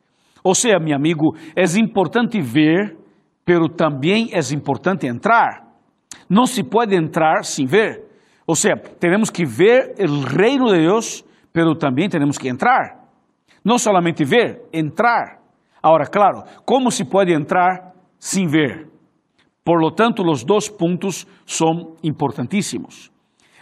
O 0.43 0.55
sea, 0.55 0.79
mi 0.79 0.93
amigo, 0.93 1.35
es 1.55 1.77
importante 1.77 2.41
ver, 2.43 2.97
pero 3.45 3.69
también 3.69 4.29
es 4.33 4.53
importante 4.53 5.07
entrar. 5.07 5.64
No 6.29 6.47
se 6.47 6.65
puede 6.65 6.97
entrar 6.97 7.45
sin 7.45 7.69
ver. 7.69 8.09
O 8.47 8.55
sea, 8.55 8.75
tenemos 8.99 9.31
que 9.31 9.47
ver 9.47 9.95
el 9.99 10.25
reino 10.25 10.71
de 10.71 10.81
Dios, 10.81 11.25
pero 11.53 11.77
también 11.77 12.11
tenemos 12.11 12.39
que 12.39 12.49
entrar. 12.49 13.03
No 13.63 13.79
solamente 13.79 14.25
ver, 14.25 14.63
entrar. 14.73 15.41
Ahora, 15.81 16.07
claro, 16.07 16.45
¿cómo 16.65 16.91
se 16.91 17.05
puede 17.05 17.33
entrar 17.33 17.93
sin 18.19 18.51
ver? 18.51 18.89
Por 19.63 19.81
lo 19.81 19.93
tanto, 19.95 20.23
los 20.23 20.45
dos 20.45 20.71
puntos 20.71 21.27
son 21.47 21.95
importantísimos. 22.03 23.11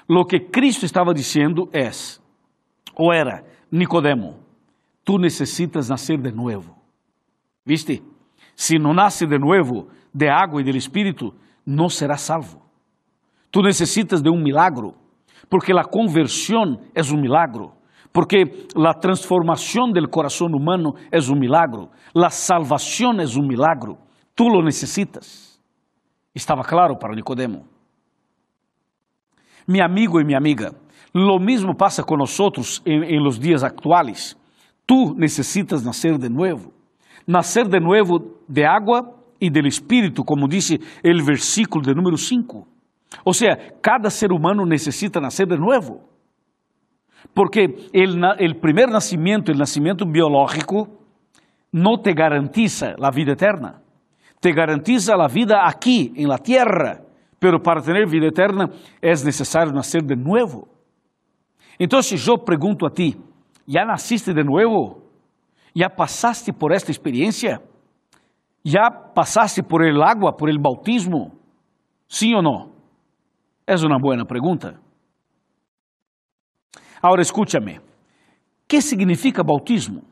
Lo 0.09 0.25
que 0.25 0.51
Cristo 0.51 0.85
estaba 0.85 1.13
diciendo 1.13 1.69
es, 1.73 2.21
o 2.95 3.13
era, 3.13 3.45
Nicodemo, 3.71 4.37
tú 5.05 5.19
necesitas 5.19 5.89
nacer 5.89 6.19
de 6.19 6.33
nuevo. 6.33 6.77
¿Viste? 7.65 8.03
Si 8.55 8.79
no 8.79 8.93
nace 8.93 9.27
de 9.27 9.39
nuevo 9.39 9.87
de 10.13 10.29
agua 10.29 10.61
y 10.61 10.65
del 10.65 10.77
Espíritu, 10.77 11.33
no 11.65 11.89
será 11.89 12.17
salvo. 12.17 12.63
Tú 13.51 13.63
necesitas 13.63 14.23
de 14.23 14.31
un 14.31 14.43
milagro, 14.43 14.95
porque 15.49 15.75
la 15.75 15.85
conversión 15.85 16.81
es 16.95 17.11
un 17.11 17.21
milagro. 17.21 17.83
porque 18.13 18.69
a 18.77 18.95
transformação 18.95 19.91
do 19.91 20.09
coração 20.09 20.47
humano 20.49 20.95
é 21.11 21.19
um 21.19 21.39
milagro, 21.39 21.89
a 22.15 22.31
salvação 22.31 23.13
é 23.13 23.25
um 23.25 23.47
milagro, 23.47 23.97
tu 24.37 24.45
lo 24.49 24.63
necessitas. 24.63 25.59
Estava 26.35 26.63
claro 26.63 26.97
para 26.97 27.15
Nicodemo. 27.15 27.67
Mi 29.67 29.81
amigo 29.81 30.21
e 30.21 30.25
minha 30.25 30.39
amiga, 30.39 30.75
lo 31.15 31.39
mesmo 31.39 31.75
passa 31.75 32.03
com 32.03 32.17
nós 32.17 32.39
em, 32.85 33.17
em 33.17 33.23
los 33.23 33.39
dias 33.39 33.63
atuais. 33.63 34.37
Tu 34.87 35.15
necessitas 35.15 35.83
nascer 35.83 36.19
de 36.19 36.29
novo. 36.29 36.73
Nascer 37.27 37.69
de 37.69 37.79
novo 37.79 38.37
de 38.49 38.65
água 38.65 39.22
e 39.43 39.51
del 39.51 39.67
Espírito, 39.67 40.23
como 40.23 40.47
disse 40.47 40.79
o 41.03 41.25
versículo 41.25 41.85
de 41.85 41.95
número 41.95 42.17
5. 42.17 42.69
Ou 43.25 43.35
seja, 43.35 43.57
cada 43.83 44.09
ser 44.09 44.31
humano 44.31 44.65
necessita 44.65 45.21
nascer 45.21 45.49
de 45.49 45.59
novo. 45.59 46.09
Porque 47.35 47.89
el 47.93 48.57
primer 48.61 48.89
nacimiento, 48.89 49.51
el 49.51 49.59
nacimiento 49.59 50.05
biológico, 50.07 50.89
no 51.73 52.01
te 52.01 52.13
garantiza 52.13 52.95
la 52.99 53.11
vida 53.11 53.33
eterna. 53.33 53.83
Te 54.41 54.53
garantiza 54.53 55.17
la 55.17 55.29
vida 55.29 55.67
aquí, 55.67 56.13
en 56.17 56.29
la 56.29 56.39
tierra. 56.39 57.03
Pero 57.39 57.61
para 57.61 57.83
tener 57.83 58.09
vida 58.09 58.29
eterna 58.29 58.71
es 59.01 59.25
necesario 59.25 59.73
nacer 59.73 60.03
de 60.03 60.17
nuevo. 60.17 60.69
Entonces 61.79 62.25
yo 62.25 62.37
pregunto 62.45 62.87
a 62.87 62.91
ti, 62.91 63.17
¿ya 63.67 63.85
naciste 63.85 64.33
de 64.33 64.45
nuevo? 64.45 65.03
¿Ya 65.75 65.89
pasaste 65.89 66.53
por 66.53 66.73
esta 66.73 66.93
experiencia? 66.93 67.61
¿Ya 68.65 68.91
pasaste 69.15 69.63
por 69.63 69.85
el 69.85 70.01
agua, 70.03 70.37
por 70.37 70.49
el 70.49 70.59
bautismo? 70.59 71.33
¿Sí 72.07 72.33
o 72.35 72.41
no? 72.41 72.73
Es 73.67 73.83
una 73.83 73.97
buena 74.01 74.25
pregunta. 74.25 74.79
Agora 77.01 77.23
escúchame, 77.23 77.81
que 78.69 78.81
significa 78.81 79.43
bautismo? 79.43 80.03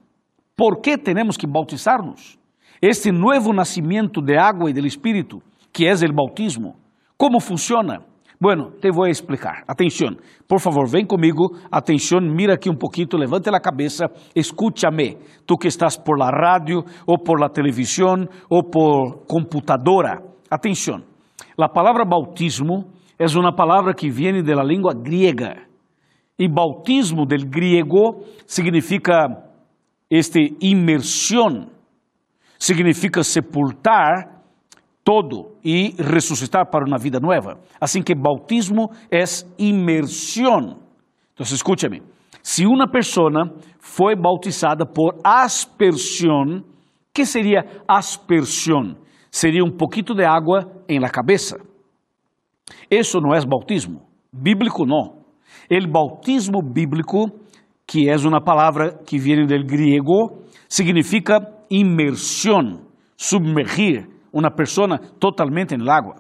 Por 0.57 0.81
que 0.81 0.99
temos 0.99 1.39
que 1.39 1.47
bautizarnos? 1.47 2.39
Este 2.81 3.13
novo 3.13 3.53
nascimento 3.53 4.21
de 4.21 4.37
água 4.37 4.71
e 4.71 4.73
do 4.73 4.87
Espírito, 4.87 5.41
que 5.73 5.87
é 5.87 5.93
o 5.93 6.13
bautismo, 6.13 6.75
como 7.17 7.39
funciona? 7.39 8.10
Bueno, 8.43 8.71
te 8.81 8.91
vou 8.91 9.07
explicar. 9.07 9.65
Atenção, 9.69 10.17
por 10.49 10.61
favor, 10.61 10.89
vem 10.89 11.05
comigo. 11.05 11.59
Atenção, 11.71 12.21
mira 12.23 12.55
aqui 12.55 12.71
um 12.71 12.75
pouquinho, 12.75 13.09
levante 13.19 13.51
a 13.51 13.61
cabeça, 13.61 14.07
escúchame. 14.35 15.19
Tu 15.47 15.59
que 15.59 15.69
estás 15.69 15.99
por 15.99 16.19
la 16.19 16.31
rádio, 16.31 16.83
ou 17.07 17.19
por 17.19 17.39
la 17.39 17.51
televisão, 17.51 18.27
ou 18.49 18.63
por 18.63 19.27
computadora. 19.27 20.23
Atenção, 20.51 21.03
a 21.61 21.69
palavra 21.69 22.07
bautismo 22.07 22.91
é 23.19 23.27
uma 23.39 23.55
palavra 23.55 23.93
que 23.93 24.09
vem 24.09 24.43
da 24.43 24.65
língua 24.65 24.95
griega 24.95 25.69
e 26.39 26.49
bautismo 26.49 27.27
del 27.27 27.45
griego 27.51 28.25
significa 28.47 29.29
este 30.09 30.57
imersión, 30.61 31.71
significa 32.57 33.23
sepultar 33.23 34.40
todo 35.11 35.57
e 35.65 35.93
ressuscitar 35.99 36.71
para 36.71 36.87
uma 36.87 36.97
vida 36.97 37.19
nova. 37.19 37.59
Assim 37.81 38.01
que 38.01 38.15
bautismo 38.15 38.91
é 39.11 39.25
imersão. 39.59 40.79
Então, 41.35 41.45
escúchame. 41.45 42.01
Se 42.45 42.65
uma 42.65 42.89
pessoa 42.89 43.29
foi 43.81 44.15
bautizada 44.15 44.87
por 44.87 45.19
aspersão, 45.25 46.63
que 47.13 47.27
seria 47.27 47.65
aspersão? 47.89 48.95
Seria 49.33 49.65
um 49.65 49.77
pouquinho 49.77 50.15
de 50.15 50.25
água 50.25 50.61
em 50.89 51.01
la 51.01 51.09
cabeça. 51.09 51.57
Isso 52.89 53.19
não 53.21 53.35
é 53.35 53.45
bautismo. 53.45 54.03
Bíblico 54.33 54.87
não. 54.87 55.25
El 55.69 55.91
bautismo 55.91 56.63
bíblico, 56.63 57.27
que 57.85 58.09
é 58.09 58.17
uma 58.17 58.41
palavra 58.41 58.97
que 59.05 59.19
vem 59.19 59.45
do 59.45 59.67
griego, 59.67 60.39
significa 60.69 61.41
imersão, 61.69 62.83
submergir 63.17 64.20
uma 64.33 64.51
pessoa 64.51 64.99
totalmente 65.19 65.77
no 65.77 65.91
água. 65.91 66.17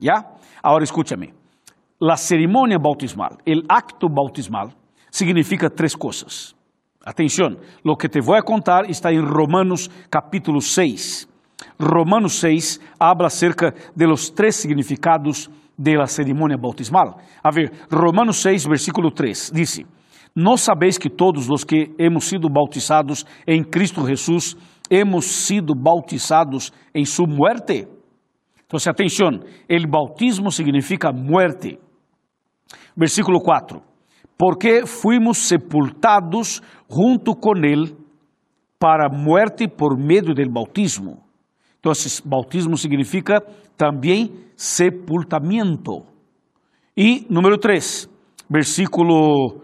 ¿Ya? 0.00 0.24
Agora 0.62 0.84
escúchame. 0.84 1.34
La 2.00 2.16
cerimônia 2.16 2.78
bautismal, 2.78 3.38
el 3.46 3.64
acto 3.68 4.08
bautismal, 4.08 4.72
significa 5.10 5.70
três 5.70 5.94
coisas. 5.94 6.54
Atenção, 7.04 7.56
lo 7.84 7.96
que 7.96 8.08
te 8.08 8.20
vou 8.20 8.42
contar 8.42 8.88
está 8.90 9.12
em 9.12 9.20
Romanos 9.20 9.90
capítulo 10.10 10.60
6. 10.60 11.28
Romanos 11.78 12.40
6 12.40 12.80
habla 12.98 13.26
acerca 13.26 13.74
de 13.94 14.06
los 14.06 14.30
três 14.30 14.56
significados 14.56 15.50
de 15.76 15.96
la 15.96 16.06
cerimônia 16.06 16.56
bautismal. 16.56 17.18
A 17.42 17.50
ver, 17.50 17.72
Romanos 17.90 18.38
6, 18.42 18.66
versículo 18.66 19.10
3, 19.10 19.52
diz: 19.54 19.84
Não 20.34 20.56
sabeis 20.56 20.98
que 20.98 21.10
todos 21.10 21.50
os 21.50 21.62
que 21.62 21.94
hemos 21.98 22.24
sido 22.24 22.48
bautizados 22.48 23.24
em 23.46 23.62
Cristo 23.62 24.06
Jesus, 24.06 24.56
hemos 24.90 25.24
sido 25.26 25.74
bautizados 25.74 26.72
em 26.94 27.04
sua 27.04 27.26
muerte? 27.26 27.88
Então, 28.66 28.78
atenção, 28.90 29.40
el 29.68 29.86
bautismo 29.86 30.50
significa 30.50 31.12
muerte. 31.12 31.78
Versículo 32.96 33.40
4: 33.40 33.80
Porque 34.36 34.86
fuimos 34.86 35.38
sepultados 35.38 36.60
junto 36.90 37.34
com 37.34 37.56
ele 37.56 37.94
para 38.78 39.08
muerte 39.08 39.68
por 39.68 39.96
meio 39.96 40.34
del 40.34 40.50
bautismo. 40.50 41.22
Então, 41.78 41.92
bautismo 42.24 42.76
significa 42.76 43.40
também 43.76 44.32
sepultamento. 44.56 46.02
E 46.96 47.26
número 47.28 47.58
3, 47.58 48.08
versículo 48.48 49.60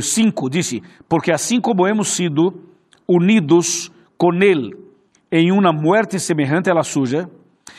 5, 0.00 0.48
eh, 0.48 0.80
Porque 1.08 1.32
assim 1.32 1.60
como 1.60 1.86
hemos 1.86 2.08
sido 2.08 2.68
unidos 3.06 3.90
com 4.18 4.34
Ele 4.34 4.76
em 5.30 5.52
uma 5.52 5.72
muerte 5.72 6.18
semelhante 6.18 6.68
à 6.68 6.74
la 6.74 6.82
suya, 6.82 7.30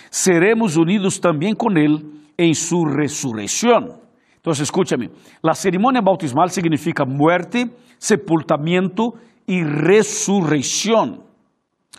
seremos 0.09 0.77
unidos 0.77 1.19
também 1.19 1.53
com 1.53 1.69
Ele 1.77 2.05
em 2.37 2.53
sua 2.53 2.95
ressurreição. 2.95 3.99
Então, 4.39 4.53
escúchame, 4.53 5.11
a 5.43 5.53
cerimônia 5.53 6.01
bautismal 6.01 6.47
significa 6.47 7.05
muerte, 7.05 7.69
sepultamento 7.99 9.13
e 9.45 9.61
ressurreição. 9.61 11.25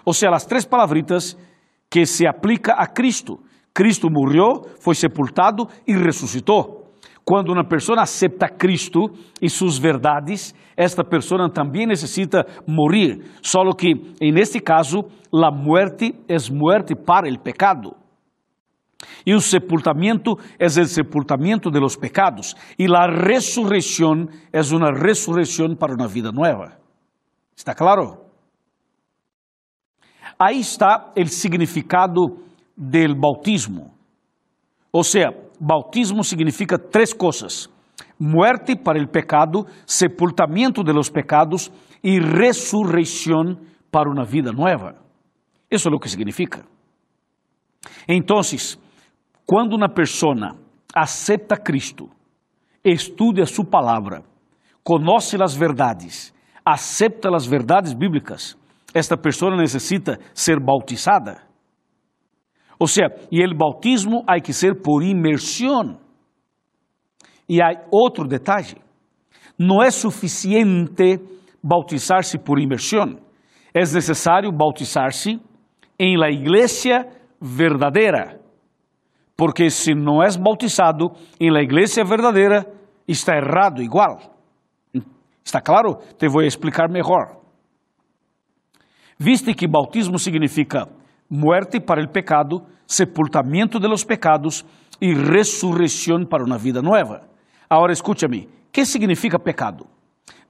Ou 0.04 0.14
seja, 0.14 0.34
as 0.34 0.46
três 0.46 0.64
palavritas 0.64 1.36
que 1.90 2.06
se 2.06 2.26
aplica 2.26 2.72
a 2.72 2.86
Cristo. 2.86 3.38
Cristo 3.74 4.08
morreu, 4.10 4.66
foi 4.80 4.94
sepultado 4.94 5.68
e 5.86 5.92
ressuscitou. 5.92 6.79
Quando 7.24 7.52
uma 7.52 7.64
pessoa 7.64 8.02
aceita 8.02 8.48
Cristo 8.48 9.10
e 9.40 9.48
suas 9.48 9.78
verdades, 9.78 10.54
esta 10.76 11.04
pessoa 11.04 11.50
também 11.50 11.86
necessita 11.86 12.44
morir, 12.66 13.22
só 13.42 13.60
que, 13.72 13.94
neste 14.32 14.60
caso, 14.60 15.04
a 15.32 15.50
muerte 15.50 16.14
é 16.28 16.36
muerte 16.50 16.94
para 16.94 17.28
o 17.28 17.38
pecado. 17.38 17.94
E 19.24 19.34
o 19.34 19.40
sepultamento 19.40 20.36
é 20.58 20.66
o 20.66 20.86
sepultamento 20.86 21.70
de 21.70 21.78
los 21.78 21.96
pecados. 21.96 22.54
E 22.78 22.86
a 22.86 23.06
ressurreição 23.06 24.26
é 24.52 24.60
uma 24.74 24.90
ressurreição 24.92 25.74
para 25.74 25.94
uma 25.94 26.08
vida 26.08 26.32
nova. 26.32 26.78
¿Está 27.56 27.74
claro? 27.74 28.18
Aí 30.38 30.60
está 30.60 31.12
o 31.16 31.26
significado 31.26 32.38
del 32.76 33.14
bautismo. 33.14 33.99
Ou 34.92 35.04
seja, 35.04 35.32
bautismo 35.60 36.24
significa 36.24 36.78
três 36.78 37.12
coisas: 37.12 37.68
muerte 38.18 38.76
para 38.76 38.98
el 38.98 39.08
pecado, 39.08 39.66
sepultamento 39.86 40.82
de 40.82 40.92
los 40.92 41.08
pecados 41.08 41.70
e 42.02 42.18
ressurreição 42.18 43.56
para 43.90 44.10
uma 44.10 44.24
vida 44.24 44.52
nova. 44.52 44.96
Isso 45.70 45.88
é 45.88 45.94
o 45.94 45.98
que 45.98 46.08
significa. 46.08 46.64
Então, 48.08 48.40
quando 49.46 49.74
uma 49.74 49.88
pessoa 49.88 50.56
aceita 50.94 51.56
Cristo, 51.56 52.10
estuda 52.84 53.46
sua 53.46 53.64
palavra, 53.64 54.24
conhece 54.82 55.40
as 55.42 55.54
verdades, 55.54 56.34
aceita 56.64 57.34
as 57.34 57.46
verdades 57.46 57.92
bíblicas, 57.92 58.56
esta 58.92 59.16
pessoa 59.16 59.56
necessita 59.56 60.18
ser 60.34 60.58
bautizada. 60.58 61.49
Ou 62.80 62.88
seja, 62.88 63.14
e 63.30 63.44
o 63.44 63.56
bautismo 63.56 64.24
há 64.26 64.40
que 64.40 64.52
ser 64.52 64.80
por 64.82 65.04
imersão. 65.04 66.00
E 67.48 67.62
há 67.62 67.86
outro 67.92 68.26
detalhe: 68.26 68.76
não 69.56 69.82
é 69.82 69.90
suficiente 69.90 71.20
bautizar-se 71.62 72.38
por 72.38 72.58
imersão, 72.58 73.20
é 73.72 73.80
necessário 73.80 74.50
bautizar-se 74.50 75.38
em 75.98 76.16
la 76.16 76.30
igreja 76.30 77.06
verdadeira 77.40 78.40
porque 79.40 79.70
se 79.70 79.94
não 79.94 80.22
és 80.22 80.36
bautizado 80.36 81.12
em 81.40 81.50
la 81.50 81.62
igreja 81.62 82.04
verdadeira, 82.04 82.66
está 83.08 83.34
errado 83.34 83.80
igual. 83.80 84.18
¿Está 85.42 85.62
claro? 85.62 85.96
Te 86.18 86.28
vou 86.28 86.42
explicar 86.42 86.90
melhor. 86.90 87.40
Viste 89.18 89.54
que 89.54 89.66
bautismo 89.66 90.18
significa 90.18 90.86
muerte 91.30 91.80
para 91.80 92.00
el 92.00 92.08
pecado, 92.08 92.66
sepultamento 92.86 93.78
de 93.78 93.88
los 93.88 94.04
pecados 94.04 94.66
e 95.00 95.14
ressurreição 95.14 96.26
para 96.26 96.44
uma 96.44 96.58
vida 96.58 96.82
nova. 96.82 97.22
Agora 97.68 97.92
escúchame, 97.92 98.48
que 98.72 98.84
significa 98.84 99.38
pecado? 99.38 99.86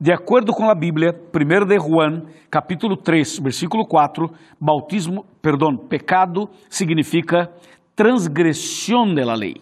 De 0.01 0.11
acordo 0.11 0.53
com 0.53 0.71
a 0.71 0.75
Bíblia, 0.75 1.15
1 1.33 1.67
de 1.67 1.79
Juan, 1.79 2.23
capítulo 2.51 2.97
3, 2.97 3.41
versículo 3.41 3.87
4, 3.87 4.31
bautismo, 4.59 5.27
perdão, 5.43 5.77
pecado 5.77 6.49
significa 6.71 7.53
transgressão 7.95 9.15
de 9.15 9.23
la 9.23 9.35
lei. 9.35 9.57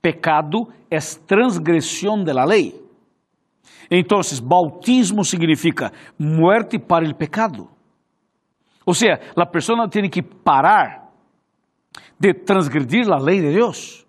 Pecado 0.00 0.68
é 0.90 0.98
transgressão 1.26 2.24
de 2.24 2.32
la 2.32 2.44
lei. 2.44 2.74
Então, 3.90 4.20
bautismo 4.42 5.22
significa 5.22 5.92
muerte 6.18 6.78
para 6.78 7.06
o 7.06 7.14
pecado. 7.14 7.68
Ou 8.88 8.94
seja, 8.94 9.20
a 9.36 9.44
pessoa 9.44 9.86
tem 9.86 10.08
que 10.08 10.22
parar 10.22 11.10
de 12.18 12.32
transgredir 12.32 13.06
a 13.12 13.18
lei 13.18 13.38
de 13.38 13.52
Deus. 13.52 14.06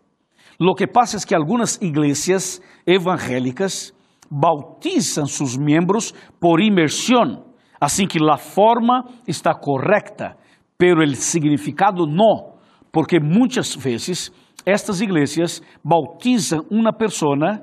Lo 0.58 0.74
que 0.74 0.88
pasa 0.88 1.18
es 1.18 1.26
que 1.26 1.36
algumas 1.36 1.76
igrejas 1.82 2.62
evangélicas 2.88 3.94
bautizam 4.32 5.26
seus 5.26 5.58
membros 5.58 6.13
por 6.39 6.62
imersão, 6.62 7.44
assim 7.78 8.08
que 8.08 8.20
a 8.24 8.38
forma 8.38 9.04
está 9.28 9.54
correta, 9.54 10.38
pero 10.78 11.04
o 11.04 11.13
significado 11.13 12.06
não 12.08 12.54
porque 12.89 13.20
muitas 13.20 13.76
vezes 13.76 14.32
estas 14.65 15.02
igrejas 15.02 15.62
bautizam 15.84 16.65
uma 16.72 16.94
pessoa, 16.94 17.62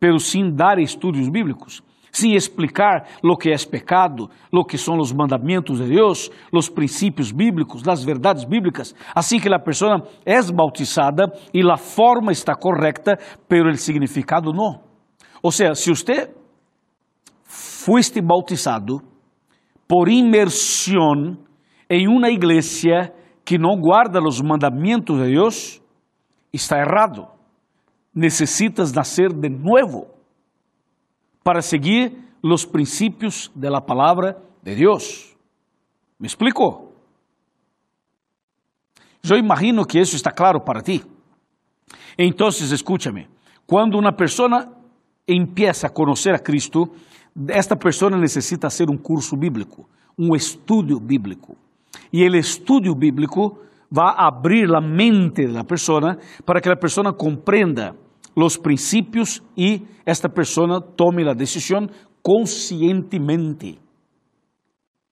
pero 0.00 0.18
sem 0.18 0.52
dar 0.52 0.80
estudos 0.80 1.28
bíblicos, 1.28 1.80
sem 2.14 2.34
explicar 2.34 3.06
lo 3.22 3.36
que 3.36 3.50
é 3.50 3.56
pecado, 3.68 4.30
lo 4.52 4.64
que 4.64 4.78
são 4.78 4.98
os 4.98 5.12
mandamentos 5.12 5.78
de 5.78 5.88
Deus, 5.88 6.30
os 6.52 6.68
princípios 6.68 7.32
bíblicos, 7.32 7.86
as 7.88 8.04
verdades 8.04 8.44
bíblicas. 8.44 8.94
Assim 9.14 9.40
que 9.40 9.52
a 9.52 9.58
pessoa 9.58 10.06
é 10.24 10.40
bautizada 10.52 11.24
e 11.52 11.60
a 11.68 11.76
forma 11.76 12.30
está 12.30 12.54
correta, 12.54 13.18
pero 13.48 13.68
o 13.68 13.76
significado 13.76 14.52
não. 14.52 14.80
Ou 15.42 15.50
seja, 15.50 15.74
se 15.74 15.90
você 15.90 16.32
fuiste 17.42 18.20
bautizado 18.22 19.02
por 19.88 20.08
imersão 20.08 21.36
em 21.90 22.06
uma 22.08 22.30
igreja 22.30 23.12
que 23.44 23.58
não 23.58 23.76
guarda 23.76 24.20
os 24.20 24.40
mandamentos 24.40 25.18
de 25.18 25.32
Deus 25.32 25.82
está 26.52 26.78
errado. 26.78 27.26
Necessitas 28.14 28.92
nascer 28.92 29.32
de 29.32 29.48
novo 29.48 30.13
para 31.44 31.60
seguir 31.62 32.24
os 32.42 32.64
princípios 32.64 33.52
de 33.54 33.70
la 33.70 33.80
de 34.62 34.74
Deus. 34.74 35.36
¿Me 36.18 36.26
explico? 36.26 36.92
Eu 39.22 39.36
imagino 39.36 39.84
que 39.84 40.00
isso 40.00 40.16
está 40.16 40.30
claro 40.30 40.60
para 40.60 40.82
ti. 40.82 41.04
Então, 42.18 42.48
escúchame. 42.48 43.28
Quando 43.66 43.98
uma 43.98 44.12
pessoa 44.12 44.72
empieza 45.28 45.86
a 45.86 45.90
conhecer 45.90 46.34
a 46.34 46.38
Cristo, 46.38 46.90
esta 47.48 47.76
pessoa 47.76 48.10
necessita 48.10 48.66
hacer 48.66 48.90
um 48.90 48.96
curso 48.96 49.36
bíblico, 49.36 49.88
um 50.18 50.34
estudo 50.34 50.98
bíblico. 51.00 51.56
E 52.12 52.26
o 52.26 52.36
estudo 52.36 52.94
bíblico 52.94 53.58
vai 53.90 54.14
abrir 54.16 54.74
a 54.74 54.80
mente 54.80 55.46
da 55.46 55.64
pessoa 55.64 56.18
para 56.44 56.60
que 56.60 56.68
a 56.68 56.76
pessoa 56.76 57.12
compreenda 57.12 57.96
os 58.36 58.56
princípios 58.56 59.42
e 59.56 59.82
esta 60.04 60.28
pessoa 60.28 60.80
tome 60.80 61.28
a 61.28 61.34
decisão 61.34 61.86
conscientemente. 62.22 63.78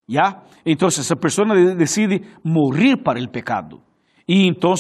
¿Ya? 0.09 0.43
Então, 0.67 0.89
essa 0.89 1.17
pessoa 1.17 1.47
decide 1.77 2.23
morrer 2.45 2.97
para 2.97 3.21
o 3.21 3.31
pecado 3.31 3.81
e 4.29 4.47
então 4.47 4.75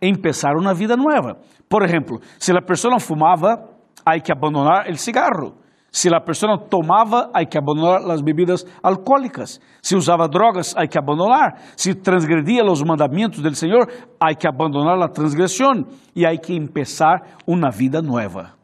empezar 0.00 0.54
uma 0.56 0.74
vida 0.74 0.96
nova. 0.96 1.38
Por 1.68 1.82
exemplo, 1.82 2.20
se 2.38 2.52
a 2.52 2.62
pessoa 2.62 2.98
fumava, 3.00 3.68
há 4.04 4.18
que 4.20 4.32
abandonar 4.32 4.88
o 4.88 4.96
cigarro. 4.96 5.56
Se 5.94 6.12
a 6.12 6.20
pessoa 6.20 6.58
tomava, 6.58 7.30
há 7.32 7.44
que 7.44 7.56
abandonar 7.56 8.02
as 8.10 8.20
bebidas 8.20 8.66
alcoólicas. 8.82 9.60
Se 9.80 9.94
usava 9.94 10.26
drogas, 10.26 10.74
há 10.76 10.88
que 10.88 10.98
abandonar. 10.98 11.54
Se 11.76 11.94
transgredia 11.94 12.64
os 12.64 12.82
mandamentos 12.82 13.40
do 13.40 13.54
Senhor, 13.54 13.88
há 14.18 14.34
que 14.34 14.48
abandonar 14.48 15.00
a 15.00 15.08
transgressão 15.08 15.84
e 16.12 16.26
há 16.26 16.36
que 16.36 16.52
empezar 16.52 17.36
uma 17.46 17.70
vida 17.70 18.02
nova. 18.02 18.54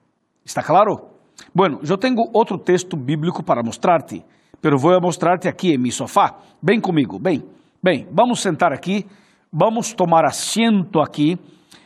¿Está 0.44 0.60
claro? 0.60 1.02
Bueno, 1.54 1.78
eu 1.88 1.96
tenho 1.96 2.16
outro 2.34 2.58
texto 2.58 2.96
bíblico 2.96 3.44
para 3.44 3.62
mostrar-te, 3.62 4.24
pero 4.60 4.76
vou 4.76 5.00
mostrar-te 5.00 5.46
aqui 5.46 5.74
em 5.74 5.78
mi 5.78 5.92
sofá. 5.92 6.34
Vem 6.60 6.80
comigo, 6.80 7.16
bem. 7.20 7.44
Bem, 7.80 8.08
vamos 8.10 8.42
sentar 8.42 8.72
aqui, 8.72 9.06
vamos 9.52 9.92
tomar 9.92 10.24
assento 10.24 10.98
aqui. 10.98 11.38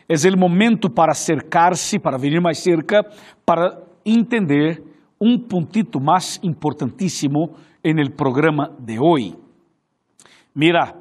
É 0.09 0.15
o 0.15 0.39
momento 0.39 0.89
para 0.89 1.11
acercar-se, 1.11 1.99
para 1.99 2.17
vir 2.17 2.41
mais 2.41 2.57
cerca, 2.57 3.03
para 3.45 3.79
entender 4.03 4.94
um 5.25 5.39
puntito 5.39 5.99
mais 5.99 6.39
importantíssimo 6.43 7.55
en 7.83 7.97
el 7.97 8.11
programa 8.11 8.69
de 8.77 8.99
hoje. 8.99 9.33
Mira, 10.53 10.95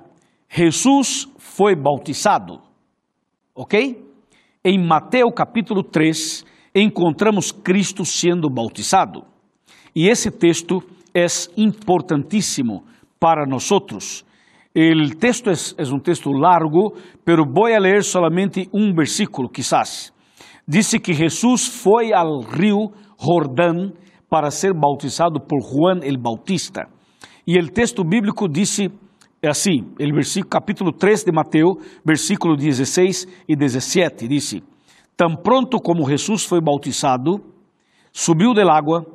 Jesus 0.49 1.29
foi 1.37 1.77
bautizado, 1.77 2.59
ok? 3.55 4.03
Em 4.65 4.79
Mateus 4.79 5.31
capítulo 5.37 5.83
3, 5.83 6.43
encontramos 6.75 7.53
Cristo 7.53 8.03
sendo 8.03 8.49
bautizado. 8.49 9.25
E 9.95 10.09
esse 10.09 10.31
texto 10.31 10.83
é 11.13 11.27
importantíssimo 11.59 12.83
para 13.21 13.45
nós. 13.47 13.71
O 13.71 15.17
texto 15.19 15.51
é 15.51 15.95
um 15.95 16.01
texto 16.01 16.31
largo, 16.31 16.97
pero 17.25 17.45
vou 17.45 17.67
a 17.67 17.79
ler 17.79 18.03
solamente 18.03 18.69
um 18.73 18.95
versículo, 18.95 19.51
quizás. 19.51 20.13
Dice 20.67 20.99
que 20.99 21.13
Jesus 21.13 21.69
foi 21.69 22.13
ao 22.15 22.41
rio 22.41 22.91
Jordão 23.21 23.93
para 24.35 24.51
ser 24.51 24.75
bautizado 24.75 25.39
por 25.39 25.63
Juan 25.63 26.03
el 26.03 26.19
Bautista. 26.19 26.89
E 27.47 27.57
o 27.57 27.69
texto 27.69 28.03
bíblico 28.03 28.49
disse 28.49 28.91
assim, 29.49 29.83
o 29.93 30.13
versículo, 30.13 30.51
capítulo 30.51 30.91
3 30.91 31.23
de 31.23 31.31
Mateus, 31.31 31.77
versículo 32.05 32.57
16 32.57 33.29
e 33.49 33.55
17, 33.55 34.27
disse, 34.27 34.61
Tão 35.17 35.37
pronto 35.37 35.79
como 35.79 36.05
Jesus 36.09 36.45
foi 36.45 36.61
bautizado, 36.61 37.45
subiu 38.13 38.53
del 38.53 38.71
água, 38.71 39.07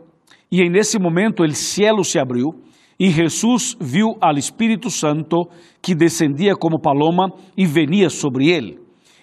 e 0.50 0.62
em 0.62 0.70
nesse 0.70 0.98
momento 0.98 1.44
o 1.44 1.54
cielo 1.54 2.06
se 2.06 2.18
abriu, 2.18 2.52
e 2.98 3.10
Jesus 3.10 3.76
viu 3.78 4.16
al 4.22 4.38
Espírito 4.38 4.90
Santo 4.90 5.50
que 5.82 5.94
descendia 5.94 6.56
como 6.56 6.80
paloma 6.80 7.28
e 7.58 7.66
venia 7.66 8.10
sobre 8.10 8.48
ele. 8.48 8.80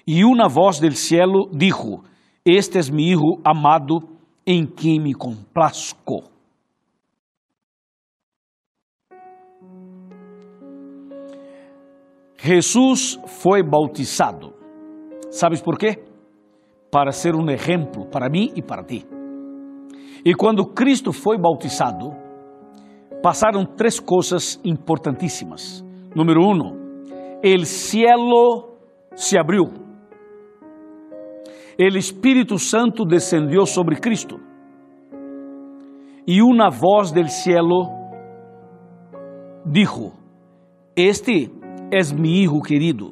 E 0.07 0.27
uma 0.27 0.47
voz 0.47 0.79
del 0.79 0.95
cielo 0.95 1.49
dijo, 1.55 2.03
Este 2.45 2.81
es 2.81 2.91
mi 2.91 3.13
Hijo 3.13 3.41
amado 3.43 4.16
em 4.47 4.65
quem 4.65 5.01
me 5.01 5.13
complazco. 5.13 6.23
Jesus 12.39 13.19
foi 13.27 13.63
bautizado. 13.63 14.55
¿Sabes 15.31 15.61
por 15.61 15.77
quê? 15.77 16.05
Para 16.91 17.11
ser 17.11 17.35
um 17.35 17.51
exemplo 17.51 18.07
para 18.07 18.29
mim 18.29 18.53
e 18.55 18.63
para 18.63 18.85
ti. 18.85 19.05
E 20.25 20.35
quando 20.35 20.67
Cristo 20.67 21.13
foi 21.13 21.37
bautizado, 21.39 22.11
passaram 23.23 23.65
três 23.65 23.99
coisas 23.99 24.61
importantíssimas. 24.65 25.85
Número 26.15 26.41
um, 26.41 26.87
o 27.43 27.65
cielo 27.65 28.77
se 29.15 29.37
abriu. 29.39 29.86
O 31.79 31.97
Espírito 31.99 32.59
Santo 32.59 33.05
descendeu 33.05 33.67
sobre 33.67 33.97
Cristo. 33.97 34.41
E 36.27 36.41
uma 36.41 36.71
voz 36.71 37.13
del 37.13 37.29
cielo 37.29 37.91
dijo: 39.65 40.15
Este 40.97 41.53
És 41.93 42.13
mi 42.13 42.41
hijo 42.41 42.63
querido, 42.63 43.11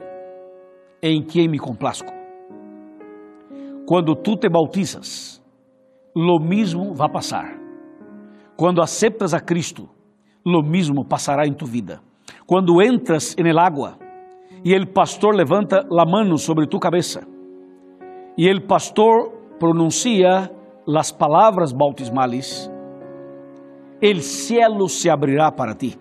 em 1.03 1.23
quem 1.23 1.47
me 1.47 1.59
complazco. 1.59 2.11
Quando 3.87 4.17
tu 4.17 4.35
te 4.35 4.49
bautizas, 4.49 5.43
lo 6.17 6.41
mismo 6.41 6.95
vai 6.95 7.11
passar. 7.13 7.61
Quando 8.57 8.83
aceptas 8.83 9.35
a 9.35 9.41
Cristo, 9.41 9.91
lo 10.45 10.63
mismo 10.63 11.05
passará 11.05 11.47
em 11.47 11.53
tu 11.53 11.67
vida. 11.67 12.01
Quando 12.47 12.81
entras 12.83 13.37
en 13.39 13.47
el 13.47 13.59
agua 13.59 13.99
e 14.65 14.73
el 14.73 14.89
pastor 14.89 15.37
levanta 15.37 15.85
la 15.91 16.07
mano 16.07 16.39
sobre 16.39 16.67
tu 16.67 16.81
cabeça 16.81 17.34
e 18.37 18.49
el 18.49 18.63
pastor 18.65 19.33
pronuncia 19.59 20.51
las 20.87 21.13
palavras 21.13 21.73
bautismales, 21.73 22.71
el 24.01 24.23
cielo 24.23 24.89
se 24.89 25.11
abrirá 25.11 25.55
para 25.55 25.75
ti 25.75 25.97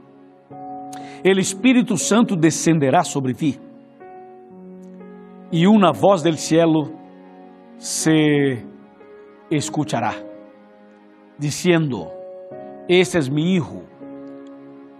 el 1.23 1.39
Espírito 1.39 1.95
Santo 1.95 2.35
descenderá 2.35 3.03
sobre 3.03 3.33
ti 3.33 3.57
e 5.49 5.65
uma 5.65 5.93
voz 5.93 6.21
del 6.21 6.37
cielo 6.37 6.91
se 7.77 8.65
escuchará, 9.51 10.15
diciendo, 11.37 12.11
este 12.87 13.19
es 13.19 13.29
mi 13.29 13.53
hijo, 13.53 13.83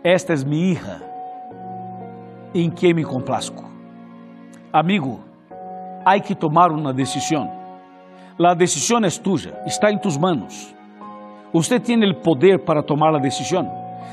esta 0.04 0.34
es 0.34 0.46
mi 0.46 0.72
hija, 0.72 1.02
em 2.54 2.70
que 2.70 2.94
me 2.94 3.04
complazco. 3.04 3.64
Amigo, 4.72 5.22
há 6.06 6.20
que 6.20 6.36
tomar 6.36 6.72
uma 6.72 6.94
decisão. 6.94 7.50
A 8.40 8.54
decisão 8.54 9.00
é 9.00 9.10
tuya, 9.10 9.54
está 9.66 9.92
em 9.92 9.98
tus 9.98 10.18
manos. 10.18 10.74
Você 11.54 11.80
tem 11.80 11.98
o 11.98 12.22
poder 12.22 12.64
para 12.66 12.82
tomar 12.82 13.16
a 13.16 13.20
decisão 13.20 13.64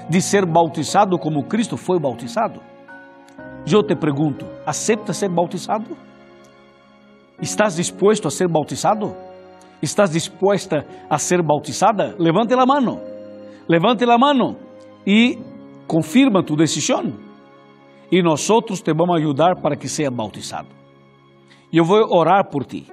de 0.09 0.21
ser 0.21 0.45
bautizado 0.45 1.19
como 1.19 1.45
Cristo 1.45 1.77
foi 1.77 1.99
bautizado? 1.99 2.61
Eu 3.67 3.83
te 3.83 3.97
pergunto, 3.97 4.47
aceita 4.67 5.13
ser 5.13 5.31
bautizado? 5.31 5.97
Estás 7.41 7.77
disposto 7.77 8.29
a 8.29 8.31
ser 8.31 8.49
bautizado? 8.49 9.17
Estás 9.83 10.11
disposta 10.11 10.85
a 11.09 11.19
ser 11.19 11.43
bautizada? 11.43 12.15
Levante 12.19 12.53
a 12.53 12.67
mão. 12.67 13.01
Levante 13.69 14.05
a 14.05 14.19
mão 14.19 14.57
e 15.07 15.39
confirma 15.87 16.43
tu 16.43 16.57
decisão. 16.57 17.15
E 18.13 18.23
nós 18.23 18.47
te 18.83 18.93
vamos 18.93 19.17
ajudar 19.17 19.57
para 19.63 19.77
que 19.77 19.89
seja 19.89 20.11
bautizado. 20.11 20.80
Eu 21.73 21.85
vou 21.85 22.05
orar 22.11 22.51
por 22.51 22.65
ti. 22.65 22.85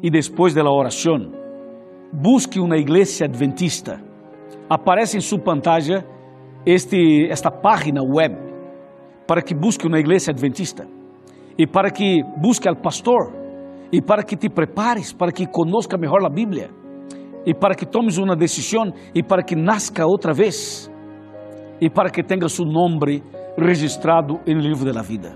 E 0.00 0.08
depois 0.08 0.54
da 0.54 0.62
oração, 0.62 1.32
busque 2.12 2.60
uma 2.60 2.76
igreja 2.76 3.24
adventista. 3.24 4.00
Aparece 4.70 5.16
em 5.16 5.20
sua 5.20 5.40
pantalla 5.40 6.04
este, 6.64 7.26
esta 7.28 7.50
página 7.50 8.02
web 8.02 8.36
para 9.26 9.42
que 9.42 9.52
busque 9.52 9.86
uma 9.86 9.98
igreja 9.98 10.30
adventista 10.30 10.86
e 11.58 11.66
para 11.66 11.90
que 11.90 12.22
busque 12.40 12.68
al 12.68 12.76
pastor 12.76 13.32
e 13.90 14.00
para 14.00 14.22
que 14.22 14.36
te 14.36 14.48
prepares, 14.48 15.12
para 15.12 15.32
que 15.32 15.46
conozca 15.46 15.98
melhor 15.98 16.24
a 16.24 16.30
Bíblia 16.30 16.70
e 17.44 17.52
para 17.52 17.74
que 17.74 17.84
tomes 17.84 18.16
uma 18.16 18.36
decisão 18.36 18.92
e 19.12 19.22
para 19.22 19.42
que 19.42 19.56
nasca 19.56 20.06
outra 20.06 20.32
vez 20.32 20.90
e 21.80 21.90
para 21.90 22.10
que 22.10 22.22
tenha 22.22 22.48
seu 22.48 22.64
nome 22.64 23.22
registrado 23.58 24.40
no 24.46 24.60
livro 24.60 24.92
da 24.92 25.02
vida 25.02 25.34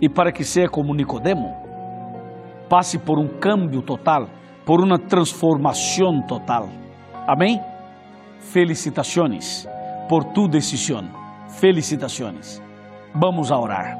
e 0.00 0.08
para 0.08 0.32
que 0.32 0.44
seja 0.44 0.68
como 0.68 0.94
Nicodemo 0.94 1.63
passe 2.68 2.98
por 2.98 3.18
um 3.18 3.28
cambio 3.38 3.82
total, 3.82 4.28
por 4.64 4.80
uma 4.80 4.98
transformação 4.98 6.22
total. 6.26 6.68
Amém? 7.26 7.60
Felicitações 8.40 9.66
por 10.08 10.24
tu 10.32 10.48
decisión. 10.48 11.08
Felicitaciones. 11.48 12.62
Vamos 13.14 13.50
a 13.50 13.58
orar. 13.58 13.98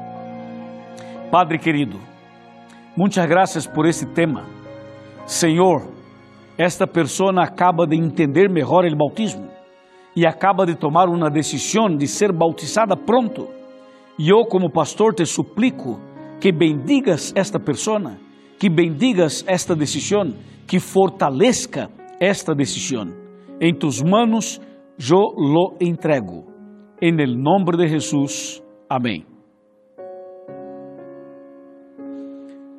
Padre 1.31 1.57
querido, 1.57 1.99
muitas 2.95 3.25
graças 3.25 3.65
por 3.65 3.85
esse 3.85 4.05
tema. 4.07 4.45
Senhor, 5.25 5.87
esta 6.57 6.85
pessoa 6.85 7.31
acaba 7.41 7.87
de 7.87 7.95
entender 7.95 8.49
melhor 8.49 8.85
o 8.85 8.95
bautismo 8.95 9.47
e 10.15 10.25
acaba 10.25 10.65
de 10.65 10.75
tomar 10.75 11.09
uma 11.09 11.29
decisão 11.29 11.87
de 11.95 12.07
ser 12.07 12.31
bautizada 12.31 12.95
pronto. 12.95 13.47
E 14.17 14.29
eu, 14.29 14.45
como 14.45 14.71
pastor, 14.71 15.13
te 15.13 15.25
suplico 15.25 15.99
que 16.39 16.51
bendigas 16.51 17.33
esta 17.35 17.59
pessoa, 17.59 18.15
que 18.59 18.69
bendigas 18.69 19.43
esta 19.47 19.75
decisão, 19.75 20.33
que 20.67 20.79
fortaleça 20.79 21.89
esta 22.19 22.53
decisão. 22.53 23.07
Em 23.59 23.73
tus 23.73 24.01
manos 24.01 24.61
yo 24.97 25.33
lo 25.37 25.75
entrego. 25.79 26.45
En 27.01 27.19
el 27.19 27.35
nombre 27.41 27.77
de 27.77 27.89
Jesús. 27.89 28.63
Amén. 28.89 29.25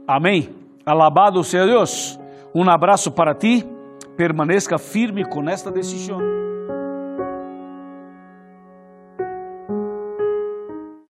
Amém. 0.06 0.48
Alabado 0.84 1.42
seja 1.42 1.66
Deus. 1.66 2.18
Um 2.54 2.68
abraço 2.70 3.10
para 3.10 3.34
ti. 3.34 3.64
Permaneça 4.16 4.78
firme 4.78 5.24
com 5.24 5.48
esta 5.48 5.70
decisão. 5.70 6.18